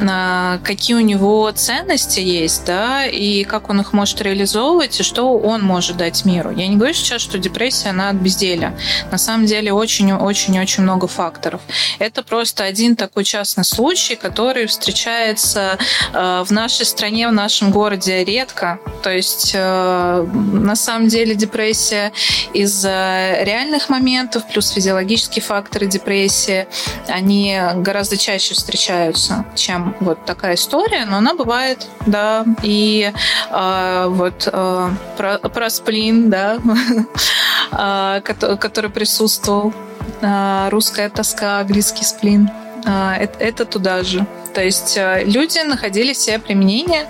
[0.00, 5.38] э, какие у него ценности есть, да, и как он их может реализовывать, и что
[5.38, 6.50] он может дать миру.
[6.50, 8.76] Я не говорю сейчас, что депрессия, она от безделия.
[9.12, 11.60] На самом деле очень-очень-очень много факторов.
[12.00, 15.78] Это просто один такой частный случай, который встречается
[16.12, 18.78] э, в нашей стране, в нашем городе редко.
[19.02, 22.12] То есть э, на самом деле депрессия
[22.54, 26.66] из-за реальных моментов плюс физиологические факторы депрессии,
[27.08, 32.46] они гораздо чаще встречаются, чем вот такая история, но она бывает, да.
[32.62, 33.12] И
[33.50, 36.58] э, вот э, про, про сплин, да,
[37.72, 39.72] э, который присутствовал,
[40.22, 42.48] э, русская тоска, английский сплин,
[42.84, 44.26] это туда же.
[44.54, 47.06] То есть э, люди находили себе применение,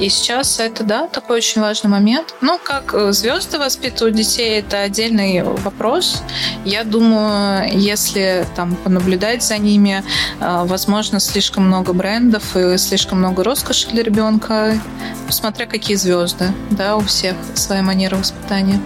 [0.00, 2.34] и сейчас это, да, такой очень важный момент.
[2.40, 6.22] Ну, как э, звезды воспитывают детей, это отдельный вопрос.
[6.64, 10.02] Я думаю, если там понаблюдать за ними,
[10.40, 14.80] э, возможно, слишком много брендов и слишком много роскоши для ребенка,
[15.28, 18.80] смотря какие звезды, да, у всех своя манера воспитания.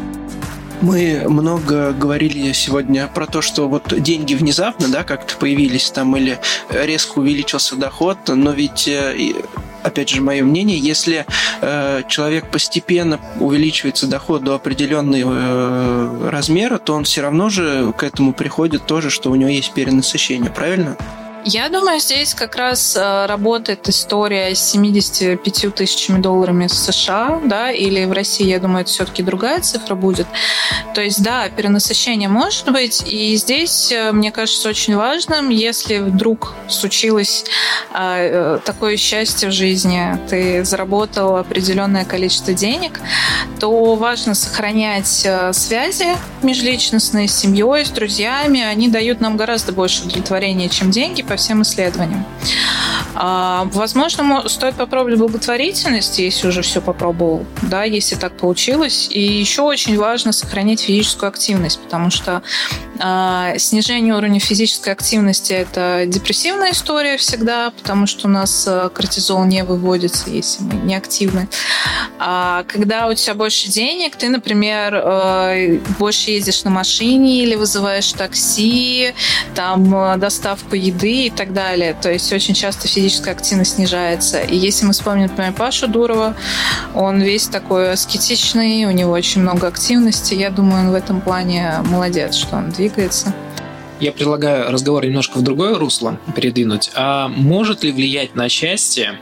[0.81, 6.38] Мы много говорили сегодня про то, что вот деньги внезапно, да, как-то появились там или
[6.71, 9.35] резко увеличился доход, но ведь э,
[9.83, 11.27] опять же, мое мнение, если
[11.61, 18.03] э, человек постепенно увеличивается доход до определенного э, размера, то он все равно же к
[18.03, 20.97] этому приходит тоже, что у него есть перенасыщение, правильно?
[21.44, 28.05] Я думаю, здесь как раз э, работает история с 75 тысячами долларами США, да, или
[28.05, 30.26] в России, я думаю, это все-таки другая цифра будет.
[30.94, 36.53] То есть, да, перенасыщение может быть, и здесь, э, мне кажется, очень важным, если вдруг
[36.68, 37.46] случилось
[37.94, 43.00] э, такое счастье в жизни, ты заработал определенное количество денег,
[43.59, 48.62] то важно сохранять связи межличностные с семьей, с друзьями.
[48.62, 52.27] Они дают нам гораздо больше удовлетворения, чем деньги, по всем исследованиям.
[53.15, 59.09] А, возможно, стоит попробовать благотворительность, если уже все попробовал, да, если так получилось.
[59.11, 62.43] И еще очень важно сохранять физическую активность, потому что
[63.03, 69.45] а, снижение уровня физической активности– это депрессивная история всегда, потому что у нас а, кортизол
[69.45, 71.49] не выводится, если мы не активны.
[72.19, 78.13] А когда у тебя больше денег, ты, например, а, больше ездишь на машине или вызываешь
[78.13, 79.15] такси,
[79.55, 81.97] там доставку еды и так далее.
[82.01, 84.40] То есть очень часто физическая активность снижается.
[84.40, 86.35] И если мы вспомним, например, Пашу Дурова,
[86.94, 90.35] он весь такой аскетичный, у него очень много активности.
[90.35, 93.33] Я думаю, он в этом плане молодец, что он двигается.
[94.00, 96.90] Я предлагаю разговор немножко в другое русло передвинуть.
[96.94, 99.18] А может ли влиять на счастье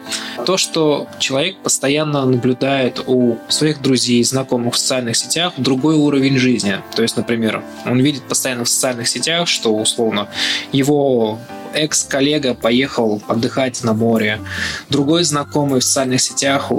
[0.46, 6.76] то, что человек постоянно наблюдает у своих друзей, знакомых в социальных сетях другой уровень жизни?
[6.94, 10.28] То есть, например, он видит постоянно в социальных сетях, что условно
[10.70, 11.40] его
[11.74, 14.40] экс-коллега поехал отдыхать на море,
[14.88, 16.70] другой знакомый в социальных сетях,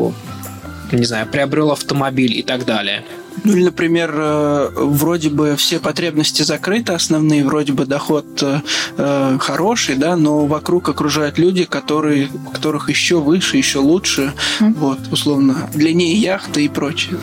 [0.91, 3.03] не знаю, приобрел автомобиль и так далее.
[3.43, 8.61] Ну или, например, э, вроде бы все потребности закрыты основные, вроде бы доход э,
[8.97, 14.73] э, хороший, да, но вокруг окружают люди, которые, которых еще выше, еще лучше, mm.
[14.75, 17.17] вот, условно, длиннее яхты и прочее.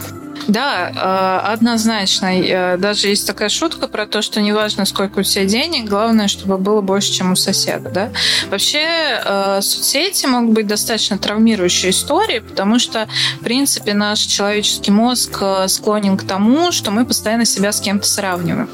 [0.49, 2.27] Да, э, однозначно.
[2.27, 6.59] Э, даже есть такая шутка про то, что неважно, сколько у тебя денег, главное, чтобы
[6.59, 7.91] было больше, чем у соседа.
[7.91, 8.13] Да?
[8.51, 8.85] Вообще,
[9.25, 13.09] э, соцсети могут быть достаточно травмирующей историей, потому что,
[13.41, 18.69] в принципе, наш человеческий мозг склонен к тому, что мы постоянно себя с кем-то сравниваем.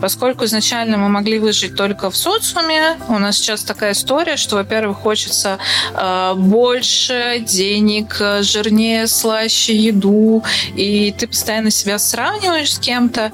[0.00, 4.98] Поскольку изначально мы могли выжить только в социуме, у нас сейчас такая история, что, во-первых,
[4.98, 5.58] хочется
[6.36, 13.32] больше денег, жирнее, слаще еду, и ты постоянно себя сравниваешь с кем-то.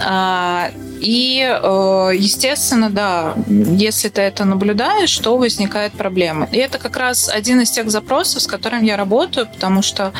[0.00, 6.48] А, и, э, естественно, да, если ты это наблюдаешь, то возникает проблема.
[6.52, 10.12] И это как раз один из тех запросов, с которым я работаю, потому что,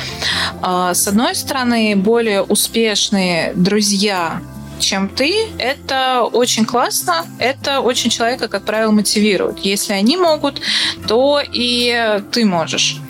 [0.63, 4.41] а, с одной стороны, более успешные друзья
[4.81, 9.59] чем ты, это очень классно, это очень человека, как правило, мотивирует.
[9.61, 10.61] Если они могут,
[11.07, 13.01] то и ты можешь.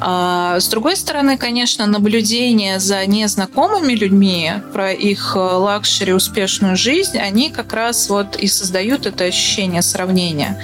[0.00, 7.50] А, с другой стороны, конечно, наблюдение за незнакомыми людьми, про их luxury, успешную жизнь, они
[7.50, 10.62] как раз вот и создают это ощущение сравнения.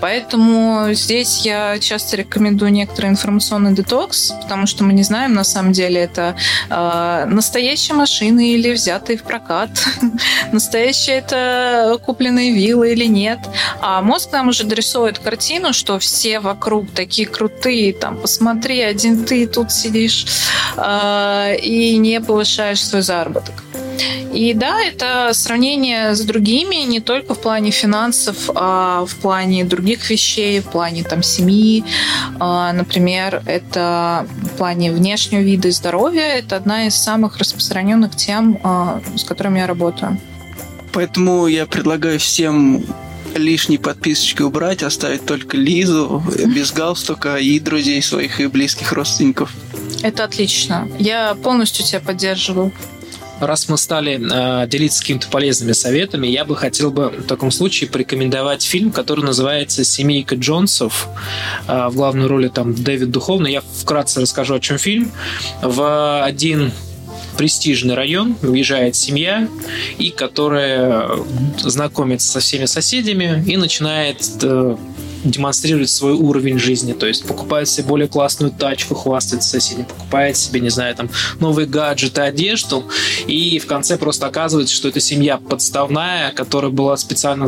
[0.00, 5.72] Поэтому здесь я часто рекомендую некоторый информационный детокс, потому что мы не знаем, на самом
[5.72, 6.36] деле, это
[6.70, 9.70] э, настоящие машины или взятые в прокат,
[10.52, 13.38] настоящие это купленные виллы или нет.
[13.80, 19.46] А мозг нам уже дорисует картину, что все вокруг такие крутые, там, посмотри, один ты
[19.46, 20.26] тут сидишь
[20.76, 23.54] э, и не повышаешь свой заработок.
[24.32, 30.10] И да, это сравнение с другими не только в плане финансов, а в плане других
[30.10, 31.84] вещей, в плане там семьи.
[32.38, 36.22] А, например, это в плане внешнего вида и здоровья.
[36.22, 40.20] Это одна из самых распространенных тем, а, с которыми я работаю.
[40.92, 42.84] Поэтому я предлагаю всем
[43.34, 49.52] лишней подписочкой убрать, оставить только Лизу без галстука и друзей своих и близких родственников.
[50.02, 50.88] Это отлично.
[50.98, 52.72] Я полностью тебя поддерживаю
[53.40, 57.90] раз мы стали э, делиться какими-то полезными советами, я бы хотел бы в таком случае
[57.90, 61.08] порекомендовать фильм, который называется «Семейка Джонсов».
[61.66, 63.52] Э, в главной роли там Дэвид Духовный.
[63.52, 65.10] Я вкратце расскажу, о чем фильм.
[65.62, 66.72] В один
[67.36, 69.48] престижный район, уезжает семья,
[69.96, 71.08] и которая
[71.58, 74.18] знакомится со всеми соседями и начинает
[75.28, 80.36] э, демонстрирует свой уровень жизни, то есть покупает себе более классную тачку, хвастается соседям, покупает
[80.36, 81.10] себе, не знаю, там
[81.40, 82.84] новые гаджеты, одежду,
[83.26, 87.46] и в конце просто оказывается, что это семья подставная, которая была специально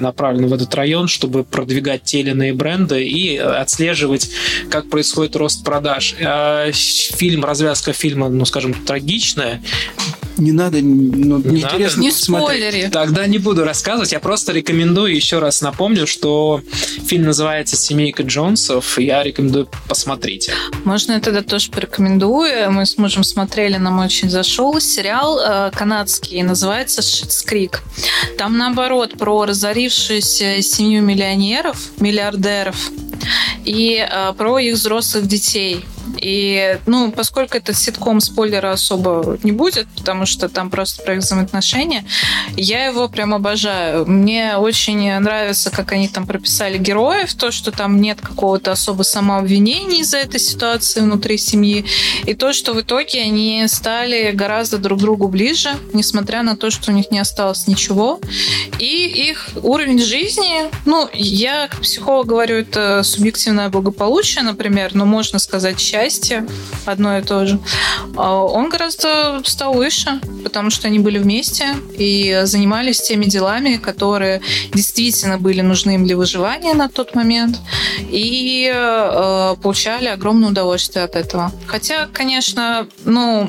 [0.00, 4.30] направлена в этот район, чтобы продвигать те или иные бренды и отслеживать,
[4.70, 6.14] как происходит рост продаж.
[6.20, 9.62] А фильм, развязка фильма, ну, скажем, трагичная,
[10.36, 12.90] не надо, ну, не неинтересно не смотреть.
[12.92, 16.60] Тогда не буду рассказывать, я просто рекомендую, еще раз напомню, что
[17.06, 20.50] фильм называется «Семейка Джонсов», я рекомендую посмотреть.
[20.84, 22.70] Можно я тогда тоже порекомендую.
[22.72, 24.80] Мы с мужем смотрели, нам очень зашел.
[24.80, 27.82] Сериал э, канадский, называется «Шитс Крик».
[28.38, 32.90] Там, наоборот, про разорившуюся семью миллионеров, миллиардеров,
[33.64, 35.84] и э, про их взрослых детей.
[36.22, 41.20] И, ну, поскольку этот ситком спойлера особо не будет, потому что там просто про их
[41.20, 42.04] взаимоотношения,
[42.56, 44.06] я его прям обожаю.
[44.06, 50.00] Мне очень нравится, как они там прописали героев, то, что там нет какого-то особо самообвинения
[50.02, 51.84] из-за этой ситуации внутри семьи,
[52.24, 56.92] и то, что в итоге они стали гораздо друг другу ближе, несмотря на то, что
[56.92, 58.20] у них не осталось ничего.
[58.78, 65.40] И их уровень жизни, ну, я как психолог говорю, это субъективное благополучие, например, но можно
[65.40, 66.11] сказать счастье,
[66.86, 67.58] одно и то же,
[68.16, 74.40] а он гораздо стал выше, потому что они были вместе и занимались теми делами, которые
[74.74, 77.58] действительно были нужны им для выживания на тот момент,
[78.10, 81.52] и э, получали огромное удовольствие от этого.
[81.66, 83.48] Хотя, конечно, ну,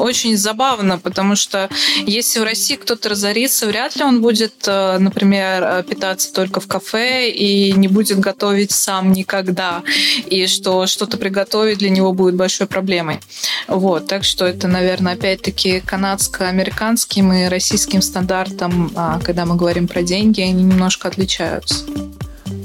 [0.00, 1.68] очень забавно, потому что
[2.06, 7.30] если в России кто-то разорится, вряд ли он будет, э, например, питаться только в кафе
[7.30, 9.82] и не будет готовить сам никогда,
[10.26, 13.20] и что что-то приготовить для него будет большой проблемой.
[13.68, 20.02] Вот, так что это, наверное, опять-таки канадско-американским и российским стандартам, а, когда мы говорим про
[20.02, 21.84] деньги, они немножко отличаются.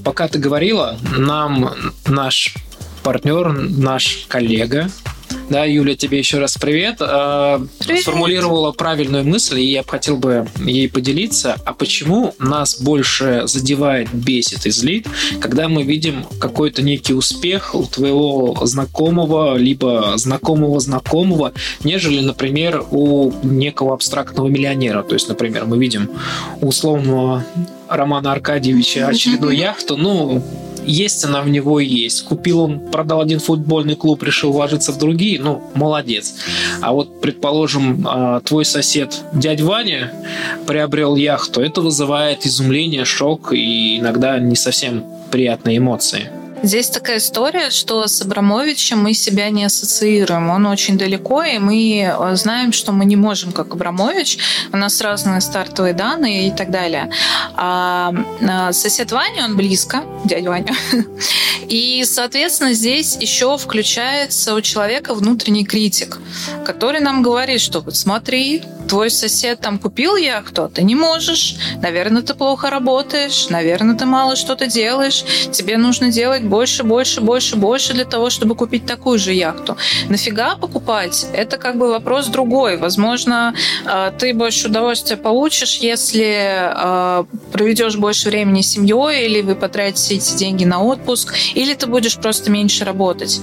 [0.04, 1.72] Пока ты говорила, нам
[2.08, 2.56] наш
[3.04, 4.90] партнер, наш коллега
[5.50, 6.98] да, Юля, тебе еще раз привет.
[7.00, 8.02] Э, привет.
[8.02, 11.58] Сформулировала правильную мысль, и я хотел бы ей поделиться.
[11.66, 15.08] А почему нас больше задевает, бесит и злит,
[15.40, 23.32] когда мы видим какой-то некий успех у твоего знакомого, либо знакомого знакомого, нежели, например, у
[23.44, 25.04] некого абстрактного миллионера.
[25.04, 26.10] То есть, например, мы видим
[26.62, 27.46] условного
[27.88, 30.44] Романа Аркадьевича очередную яхту, ну,
[30.86, 32.24] есть она в него есть.
[32.24, 36.36] Купил он, продал один футбольный клуб, решил вложиться в другие, ну, молодец.
[36.82, 40.14] А вот, предположим, а, твой сосед, дядь Ваня,
[40.68, 46.30] приобрел яхту, это вызывает изумление, шок и иногда не совсем приятные эмоции.
[46.66, 50.50] Здесь такая история, что с Абрамовичем мы себя не ассоциируем.
[50.50, 54.40] Он очень далеко, и мы э, знаем, что мы не можем, как Абрамович.
[54.74, 57.12] У нас разные стартовые данные и так далее.
[57.54, 58.12] А,
[58.42, 60.76] а сосед Ваня, он близко, дядя Ваня.
[61.68, 66.20] И, соответственно, здесь еще включается у человека внутренний критик,
[66.66, 71.56] который нам говорит, что вот смотри, твой сосед там купил яхту, а ты не можешь.
[71.82, 75.24] Наверное, ты плохо работаешь, наверное, ты мало что-то делаешь.
[75.52, 79.76] Тебе нужно делать больше, больше, больше, больше для того, чтобы купить такую же яхту.
[80.10, 81.28] Нафига покупать?
[81.34, 82.78] Это как бы вопрос другой.
[82.78, 83.54] Возможно,
[83.86, 90.16] э, ты больше удовольствия получишь, если э, проведешь больше времени с семьей, или вы потратите
[90.16, 93.42] эти деньги на отпуск, или ты будешь просто меньше работать.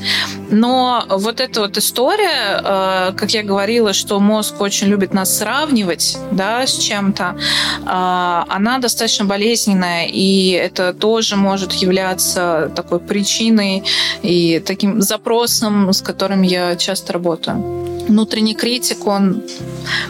[0.50, 6.16] Но вот эта вот история, э, как я говорила, что мозг очень любит нас сравнивать
[6.30, 7.36] да, с чем-то,
[7.84, 13.82] она достаточно болезненная, и это тоже может являться такой причиной
[14.22, 17.56] и таким запросом, с которым я часто работаю.
[18.08, 19.42] Внутренний критик, он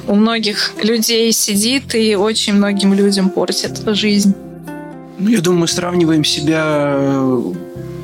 [0.08, 4.34] у многих людей сидит и очень многим людям портит жизнь.
[5.18, 6.98] Ну, я думаю, мы сравниваем себя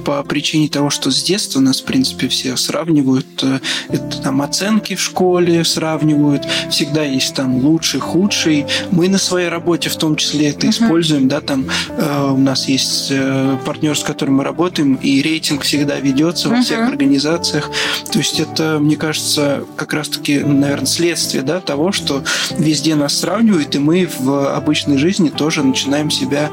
[0.04, 3.26] по причине того, что с детства нас, в принципе, все сравнивают.
[3.42, 6.46] Э, это там оценки в школе сравнивают.
[6.70, 8.66] Всегда есть там лучший, худший.
[8.90, 10.70] Мы на своей работе в том числе это uh-huh.
[10.70, 11.28] используем.
[11.28, 15.98] Да, там э, у нас есть э, партнер, с которым мы работаем, и рейтинг всегда
[15.98, 16.56] ведется uh-huh.
[16.56, 17.70] во всех организациях.
[18.10, 22.24] То есть это, мне кажется, как раз-таки, наверное, следствие да, того, что
[22.56, 26.50] везде нас сравнивают, и мы в обычной жизни тоже начинаем себя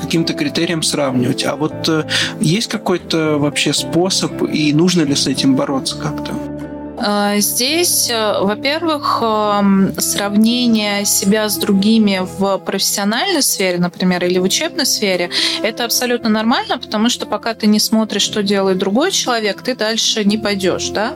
[0.00, 1.44] каким-то критериям сравнивать.
[1.44, 2.04] А вот э,
[2.40, 6.27] есть какой какой-то вообще способ, и нужно ли с этим бороться как-то?
[7.00, 14.42] А, здесь, э, во-первых, эм, сравнение себя с другими в профессиональной сфере, например, или в
[14.42, 15.30] учебной сфере,
[15.62, 20.24] это абсолютно нормально, потому что пока ты не смотришь, что делает другой человек, ты дальше
[20.24, 20.88] не пойдешь.
[20.88, 21.14] Да?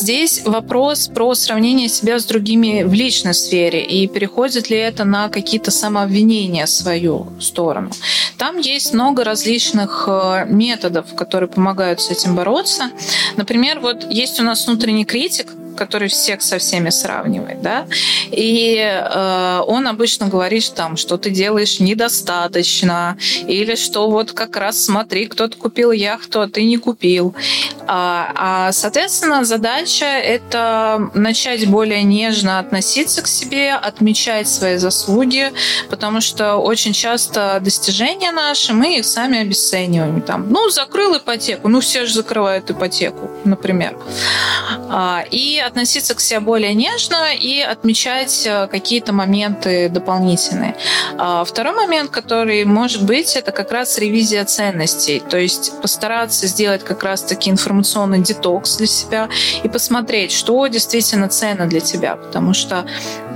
[0.00, 5.28] Здесь вопрос про сравнение себя с другими в личной сфере и переходит ли это на
[5.28, 7.90] какие-то самообвинения в свою сторону.
[8.36, 12.92] Там есть много различных э, методов, которые помогают с этим бороться.
[13.36, 17.86] Например, вот есть у нас внутренний критик, который всех со всеми сравнивает, да,
[18.30, 23.16] и э, он обычно говорит там, что ты делаешь недостаточно,
[23.46, 27.34] или что вот как раз смотри, кто-то купил яхту, а ты не купил.
[27.86, 35.52] А, а соответственно, задача это начать более нежно относиться к себе, отмечать свои заслуги,
[35.90, 40.20] потому что очень часто достижения наши мы их сами обесцениваем.
[40.22, 43.96] Там, ну, закрыл ипотеку, ну, все же закрывают ипотеку, например.
[44.90, 50.76] А, и относиться к себе более нежно и отмечать э, какие-то моменты дополнительные.
[51.16, 55.20] А, второй момент, который может быть, это как раз ревизия ценностей.
[55.20, 59.28] То есть постараться сделать как раз-таки информационный детокс для себя
[59.62, 62.16] и посмотреть, что действительно ценно для тебя.
[62.16, 62.84] Потому что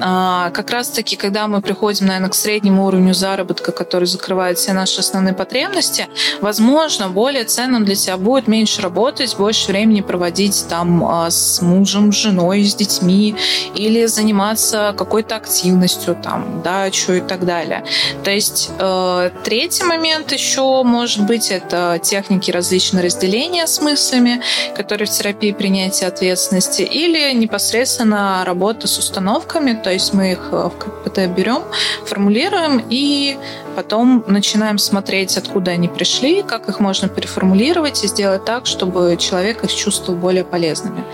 [0.00, 5.00] а, как раз-таки, когда мы приходим, наверное, к среднему уровню заработка, который закрывает все наши
[5.00, 6.08] основные потребности,
[6.40, 12.12] возможно, более ценным для тебя будет меньше работать, больше времени проводить там а, с мужем,
[12.22, 13.34] женой, с детьми,
[13.74, 17.84] или заниматься какой-то активностью, там, дачу и так далее.
[18.24, 24.42] То есть э, третий момент еще может быть это техники различные разделения с мыслями,
[24.76, 30.68] которые в терапии принятия ответственности, или непосредственно работа с установками, то есть мы их э,
[30.68, 31.62] в КПТ берем,
[32.06, 33.36] формулируем и
[33.74, 39.64] потом начинаем смотреть, откуда они пришли, как их можно переформулировать и сделать так, чтобы человек
[39.64, 41.04] их чувствовал более полезными.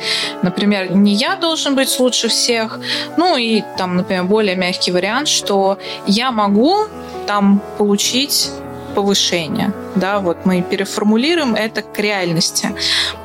[0.42, 2.80] Например, не я должен быть лучше всех,
[3.16, 6.86] ну и там, например, более мягкий вариант, что я могу
[7.26, 8.50] там получить
[8.94, 9.72] повышение.
[9.94, 12.74] Да, вот мы переформулируем это к реальности.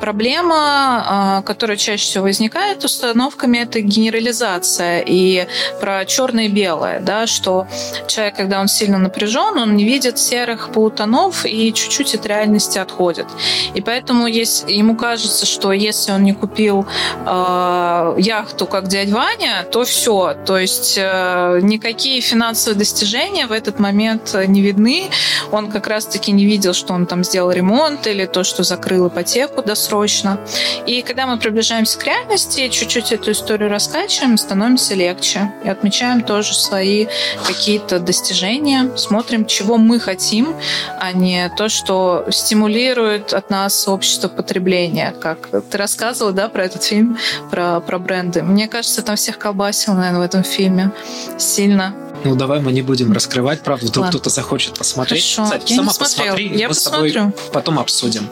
[0.00, 5.46] Проблема, а, которая чаще всего возникает установками, это генерализация и
[5.80, 7.66] про черное и белое, да, что
[8.06, 13.26] человек, когда он сильно напряжен, он не видит серых полутонов и чуть-чуть от реальности отходит.
[13.74, 16.86] И поэтому есть, ему кажется, что если он не купил
[17.26, 20.34] э, яхту, как дядь Ваня, то все.
[20.46, 25.10] То есть э, никакие финансовые достижения в этот момент не видны.
[25.54, 29.62] Он как раз-таки не увидел, что он там сделал ремонт или то, что закрыл ипотеку
[29.62, 30.40] досрочно.
[30.84, 35.52] И когда мы приближаемся к реальности, чуть-чуть эту историю раскачиваем, становимся легче.
[35.64, 37.06] И отмечаем тоже свои
[37.46, 40.56] какие-то достижения, смотрим, чего мы хотим,
[40.98, 45.14] а не то, что стимулирует от нас общество потребления.
[45.20, 47.16] Как ты рассказывала, да, про этот фильм,
[47.52, 48.42] про, про бренды.
[48.42, 50.90] Мне кажется, там всех колбасил, наверное, в этом фильме
[51.38, 51.94] сильно.
[52.24, 55.34] Ну, давай мы не будем раскрывать, правда, вдруг кто-то захочет посмотреть.
[55.34, 55.44] Хорошо.
[55.44, 57.10] Кстати, я сама посмотри, я мы посмотрю.
[57.10, 58.28] с тобой потом обсудим.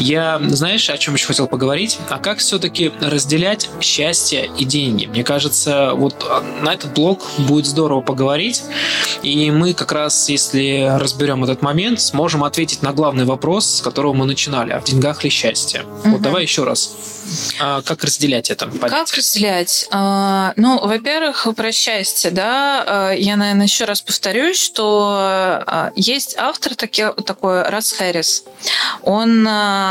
[0.00, 1.98] Я, знаешь, о чем еще хотел поговорить?
[2.08, 5.04] А как все-таки разделять счастье и деньги?
[5.04, 6.24] Мне кажется, вот
[6.62, 8.62] на этот блок будет здорово поговорить.
[9.22, 14.14] И мы как раз, если разберем этот момент, сможем ответить на главный вопрос, с которого
[14.14, 14.72] мы начинали.
[14.72, 15.82] А в деньгах ли счастье?
[15.82, 16.12] Угу.
[16.12, 16.96] Вот давай еще раз.
[17.60, 18.66] А как разделять это?
[18.66, 18.90] Понять?
[18.90, 19.86] Как разделять?
[19.90, 26.36] А, ну, во-первых, про счастье, да, а, я, наверное, еще раз повторюсь, что а, есть
[26.38, 28.44] автор таки, такой Рас Хэрис.
[29.02, 29.46] Он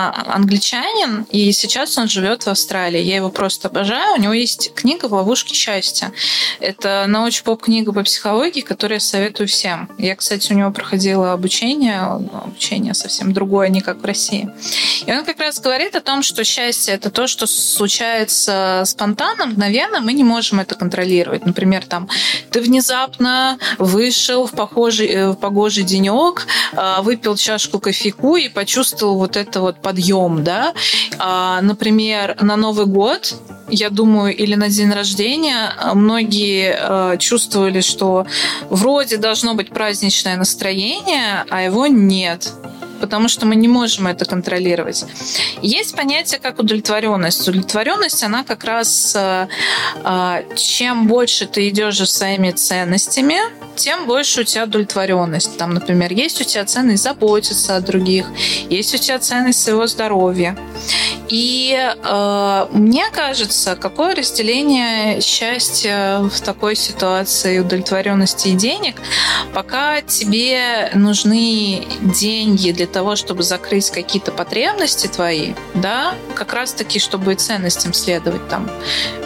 [0.08, 3.02] англичанин, и сейчас он живет в Австралии.
[3.02, 4.16] Я его просто обожаю.
[4.16, 6.12] У него есть книга «В ловушке счастья».
[6.60, 9.90] Это научно-поп-книга по психологии, которую я советую всем.
[9.98, 14.50] Я, кстати, у него проходила обучение, обучение совсем другое, не как в России.
[15.06, 20.02] И он как раз говорит о том, что счастье– это то, что случается спонтанно, мгновенно,
[20.02, 21.46] мы не можем это контролировать.
[21.46, 22.10] Например, там,
[22.52, 29.18] ты внезапно вышел в похожий, э, в погожий денек, а, выпил чашку кофейку и почувствовал
[29.18, 30.74] вот это вот подъем, да.
[31.18, 33.36] А, например, на Новый год
[33.72, 38.26] я думаю, или на день рождения многие э, чувствовали, что
[38.70, 42.54] вроде должно быть праздничное настроение, а его нет
[43.00, 45.06] потому что мы не можем это контролировать.
[45.62, 47.48] Есть понятие как удовлетворенность.
[47.48, 49.48] Удовлетворенность, она как раз э,
[50.04, 53.38] э, чем больше ты идешь за своими ценностями,
[53.76, 55.58] тем больше у тебя удовлетворенность.
[55.58, 58.26] Там, например, есть у тебя ценность заботиться о других,
[58.70, 60.58] есть у тебя ценность своего здоровья.
[61.30, 68.96] И э, мне кажется, какое разделение счастья в такой ситуации удовлетворенности и денег,
[69.54, 77.36] пока тебе нужны деньги для того, чтобы закрыть какие-то потребности твои, да, как раз-таки, чтобы
[77.36, 78.70] ценностям следовать там.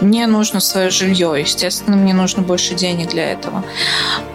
[0.01, 3.63] Мне нужно свое жилье, естественно, мне нужно больше денег для этого.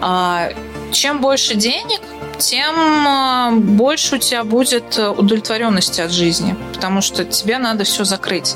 [0.01, 0.51] А
[0.91, 2.01] чем больше денег,
[2.39, 2.75] тем
[3.07, 8.55] а, больше у тебя будет удовлетворенности от жизни, потому что тебе надо все закрыть.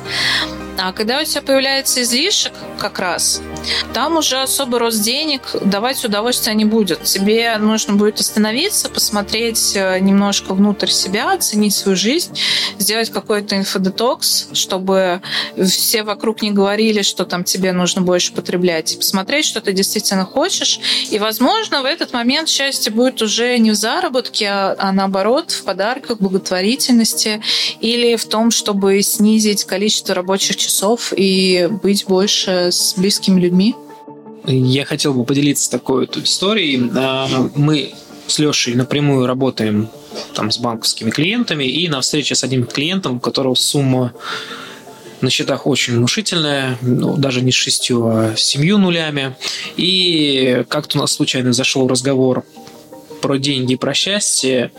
[0.79, 3.41] А когда у тебя появляется излишек, как раз,
[3.93, 7.03] там уже особый рост денег давать удовольствия не будет.
[7.03, 12.38] Тебе нужно будет остановиться, посмотреть э, немножко внутрь себя, оценить свою жизнь,
[12.80, 15.22] сделать какой-то инфодетокс, чтобы
[15.64, 20.26] все вокруг не говорили, что там тебе нужно больше потреблять, и посмотреть, что ты действительно
[20.26, 20.80] хочешь.
[21.09, 25.64] И, возможно, в этот момент счастье будет уже не в заработке, а, а наоборот в
[25.64, 27.41] подарках, благотворительности
[27.80, 33.52] или в том, чтобы снизить количество рабочих часов и быть больше с близкими людьми.
[34.45, 36.89] Я хотел бы поделиться такой вот историей.
[36.95, 37.93] А, мы
[38.27, 39.89] с Лешей напрямую работаем
[40.33, 44.13] там с банковскими клиентами, и на встрече с одним клиентом, у которого сумма
[45.21, 49.35] на счетах очень внушительная, ну, даже не с шестью, а с семью нулями.
[49.77, 52.43] И как-то у нас случайно зашел разговор
[53.21, 54.71] про деньги, про счастье.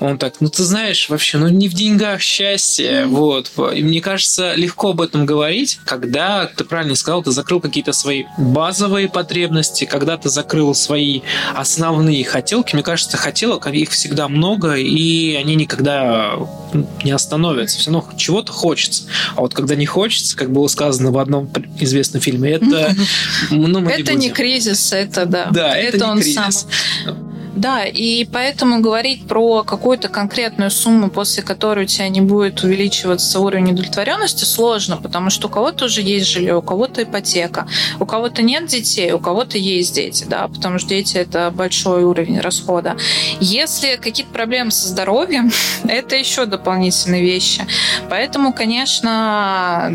[0.00, 3.06] Он так, ну ты знаешь, вообще, ну не в деньгах счастье.
[3.06, 3.50] Вот.
[3.74, 8.24] И мне кажется, легко об этом говорить, когда, ты правильно сказал, ты закрыл какие-то свои
[8.38, 11.20] базовые потребности, когда ты закрыл свои
[11.54, 12.74] основные хотелки.
[12.74, 16.34] Мне кажется, хотелок, их всегда много, и они никогда
[16.72, 17.78] ну, не остановятся.
[17.78, 19.04] Все равно чего-то хочется.
[19.34, 22.94] А вот когда не хочется, как было сказано в одном известном фильме, это...
[23.50, 25.48] Ну, мы это не, не кризис, это да.
[25.50, 26.66] Да, это, это он кризис.
[27.04, 27.25] сам.
[27.56, 33.40] Да, и поэтому говорить про какую-то конкретную сумму, после которой у тебя не будет увеличиваться
[33.40, 37.66] уровень удовлетворенности, сложно, потому что у кого-то уже есть жилье, у кого-то ипотека,
[37.98, 42.40] у кого-то нет детей, у кого-то есть дети, да, потому что дети это большой уровень
[42.40, 42.98] расхода.
[43.40, 45.50] Если какие-то проблемы со здоровьем,
[45.88, 47.66] это еще дополнительные вещи.
[48.10, 49.94] Поэтому, конечно,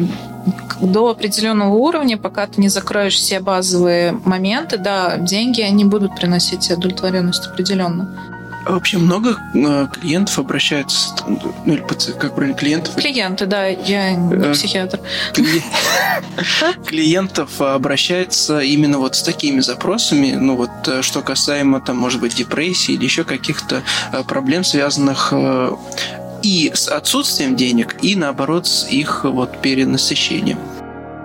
[0.81, 6.69] до определенного уровня, пока ты не закроешь все базовые моменты, да, деньги, они будут приносить
[6.71, 8.41] удовлетворенность определенно.
[8.63, 11.15] А вообще много э, клиентов обращаются,
[11.65, 12.95] ну или как правильно, клиентов?
[12.95, 14.99] Клиенты, да, я не э, психиатр.
[16.85, 22.35] Клиентов обращается именно вот с такими запросами, ну вот э, что касаемо там, может быть,
[22.35, 23.81] депрессии или еще каких-то
[24.27, 25.33] проблем, связанных
[26.43, 30.59] и с отсутствием денег, и наоборот с их вот перенасыщением.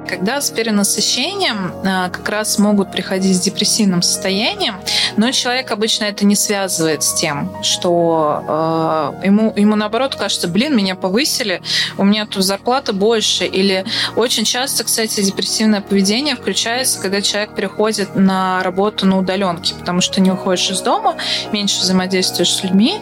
[0.09, 4.77] когда с перенасыщением а, как раз могут приходить с депрессивным состоянием,
[5.17, 10.77] но человек обычно это не связывает с тем, что э, ему, ему наоборот кажется, блин,
[10.77, 11.63] меня повысили,
[11.97, 13.47] у меня тут зарплата больше.
[13.47, 20.01] Или очень часто, кстати, депрессивное поведение включается, когда человек переходит на работу на удаленке, потому
[20.01, 21.17] что не уходишь из дома,
[21.53, 23.01] меньше взаимодействуешь с людьми.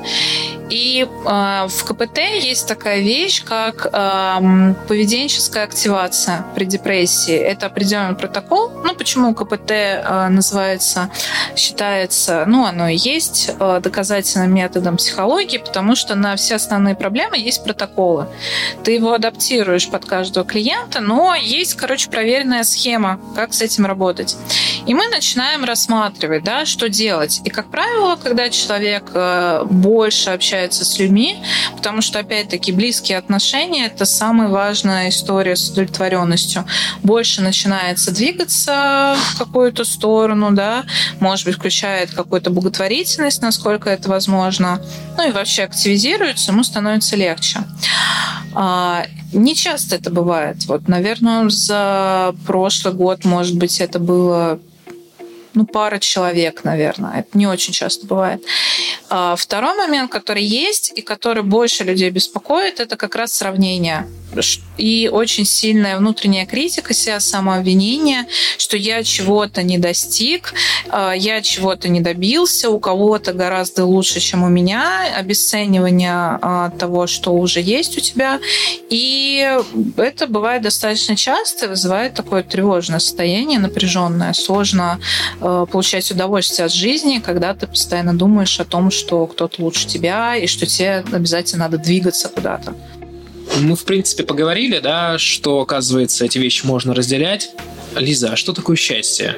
[0.71, 7.35] И э, в КПТ есть такая вещь, как э, поведенческая активация при депрессии.
[7.35, 8.71] Это определенный протокол.
[8.83, 11.11] Ну, почему КПТ э, называется,
[11.55, 17.37] считается, ну, оно и есть э, доказательным методом психологии, потому что на все основные проблемы
[17.37, 18.27] есть протоколы.
[18.85, 24.37] Ты его адаптируешь под каждого клиента, но есть, короче, проверенная схема, как с этим работать.
[24.87, 27.43] И мы начинаем рассматривать, да, что делать.
[27.45, 31.37] И, как правило, когда человек э, больше общается общается с людьми,
[31.77, 36.65] потому что, опять-таки, близкие отношения– это самая важная история с удовлетворенностью.
[37.03, 40.85] Больше начинается двигаться в какую-то сторону, да,
[41.19, 44.81] может быть, включает какую-то благотворительность, насколько это возможно,
[45.17, 47.61] ну и вообще активизируется, ему становится легче.
[48.55, 50.65] А, не часто это бывает.
[50.67, 54.61] Вот, наверное, за прошлый год, может быть, это было
[55.55, 57.21] ну, пара человек, наверное.
[57.21, 58.43] Это не очень часто бывает.
[59.17, 64.09] А второй момент, который есть и который больше людей беспокоит, это как раз сравнение
[64.77, 68.27] и очень сильная внутренняя критика себя, самообвинение,
[68.59, 70.55] что я чего-то не достиг,
[70.89, 77.07] а, я чего-то не добился, у кого-то гораздо лучше, чем у меня, обесценивание а, того,
[77.07, 78.41] что уже есть у тебя.
[78.91, 79.59] И
[79.97, 84.33] это бывает достаточно часто, вызывает такое тревожное состояние, напряженное.
[84.33, 84.99] Сложно
[85.41, 90.47] получать удовольствие от жизни, когда ты постоянно думаешь о том, что кто-то лучше тебя и
[90.47, 92.75] что тебе обязательно надо двигаться куда-то.
[93.61, 97.51] Мы, в принципе, поговорили, да, что, оказывается, эти вещи можно разделять.
[97.95, 99.37] Лиза, а что такое счастье?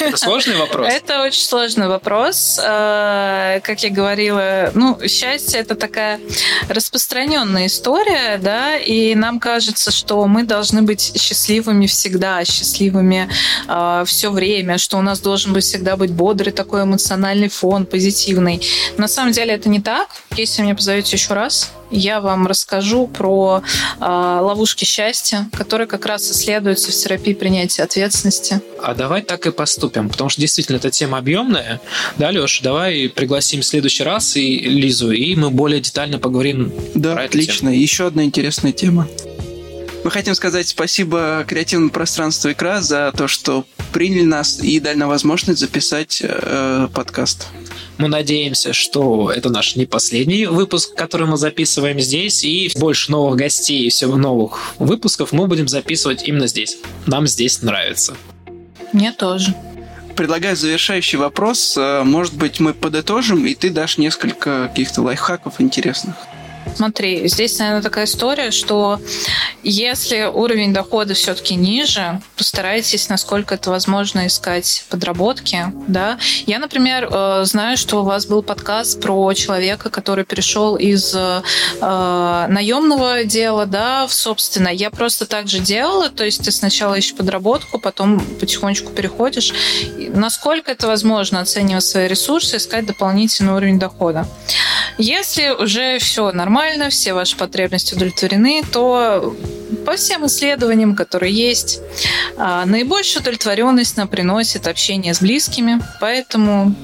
[0.00, 0.88] Это сложный вопрос?
[0.90, 2.58] Это очень сложный вопрос.
[2.62, 6.20] Э, как я говорила, ну, счастье– это такая
[6.68, 13.28] распространенная история, да, и нам кажется, что мы должны быть счастливыми всегда, счастливыми
[13.68, 18.60] э, все время, что у нас должен быть всегда быть бодрый такой эмоциональный фон, позитивный.
[18.96, 20.08] На самом деле это не так.
[20.36, 23.62] Если меня позовете еще раз, я вам расскажу про
[24.00, 28.60] э, ловушки счастья, которые как раз исследуются в терапии принятия ответственности.
[28.82, 31.80] А давай так и поступим, потому что действительно эта тема объемная.
[32.18, 37.14] Да, Леша, давай пригласим в следующий раз и Лизу, и мы более детально поговорим да,
[37.14, 37.70] про отлично.
[37.70, 37.82] Тему.
[37.82, 39.08] Еще одна интересная тема.
[40.06, 45.08] Мы хотим сказать спасибо креативному пространству икра за то, что приняли нас и дали нам
[45.08, 47.48] возможность записать э, подкаст.
[47.98, 53.36] Мы надеемся, что это наш не последний выпуск, который мы записываем здесь, и больше новых
[53.36, 56.76] гостей и все новых выпусков мы будем записывать именно здесь.
[57.06, 58.14] Нам здесь нравится.
[58.92, 59.54] Мне тоже.
[60.16, 61.76] Предлагаю завершающий вопрос.
[61.76, 66.16] Э, может быть, мы подытожим, и ты дашь несколько каких-то лайфхаков интересных.
[66.74, 69.00] Смотри, здесь, наверное, такая история, что
[69.62, 75.72] если уровень дохода все-таки ниже, постарайтесь, насколько это возможно, искать подработки.
[75.88, 76.18] Да?
[76.46, 81.42] Я, например, э, знаю, что у вас был подкаст про человека, который перешел из э,
[81.80, 84.72] наемного дела да, в собственное.
[84.72, 89.52] Я просто так же делала, то есть ты сначала ищешь подработку, потом потихонечку переходишь.
[90.14, 94.28] Насколько это возможно, оценивать свои ресурсы, искать дополнительный уровень дохода.
[94.98, 99.36] Если уже все нормально, все ваши потребности удовлетворены, то
[99.84, 101.80] по всем исследованиям, которые есть,
[102.38, 105.80] а, наибольшую удовлетворенность нам приносит общение с близкими.
[106.00, 106.74] Поэтому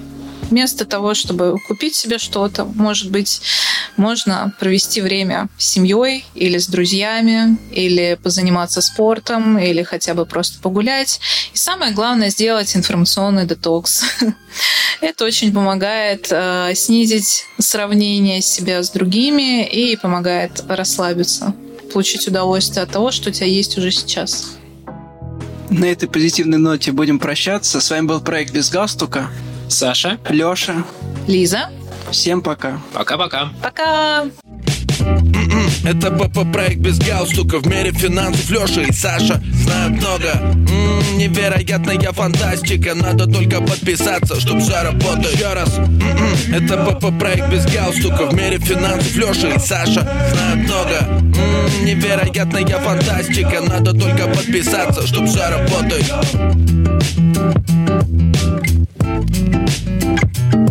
[0.53, 3.41] вместо того, чтобы купить себе что-то, может быть,
[3.97, 10.61] можно провести время с семьей или с друзьями, или позаниматься спортом, или хотя бы просто
[10.61, 11.21] погулять.
[11.55, 14.05] И самое главное сделать информационный детокс.
[15.01, 21.55] Это очень помогает э, снизить сравнение себя с другими и помогает расслабиться,
[21.93, 24.53] получить удовольствие от того, что у тебя есть уже сейчас.
[25.71, 27.81] На этой позитивной ноте будем прощаться.
[27.81, 29.31] С вами был проект «Без галстука».
[29.73, 30.19] Саша.
[30.29, 30.85] Леша.
[31.27, 31.71] Лиза.
[32.11, 32.79] Всем пока.
[32.93, 33.49] Пока-пока.
[33.63, 34.27] Пока.
[35.85, 42.13] Это ПП проект без галстука В мире финансов Леша и Саша знают много М-м, Невероятная
[42.13, 48.27] фантастика Надо только подписаться, чтоб все работало Еще раз М-м, Это ПП проект без галстука
[48.27, 55.27] В мире финансов Леша и Саша знают много М-м, Невероятная фантастика Надо только подписаться, чтоб
[55.27, 55.99] все работало
[59.25, 60.62] Thank you.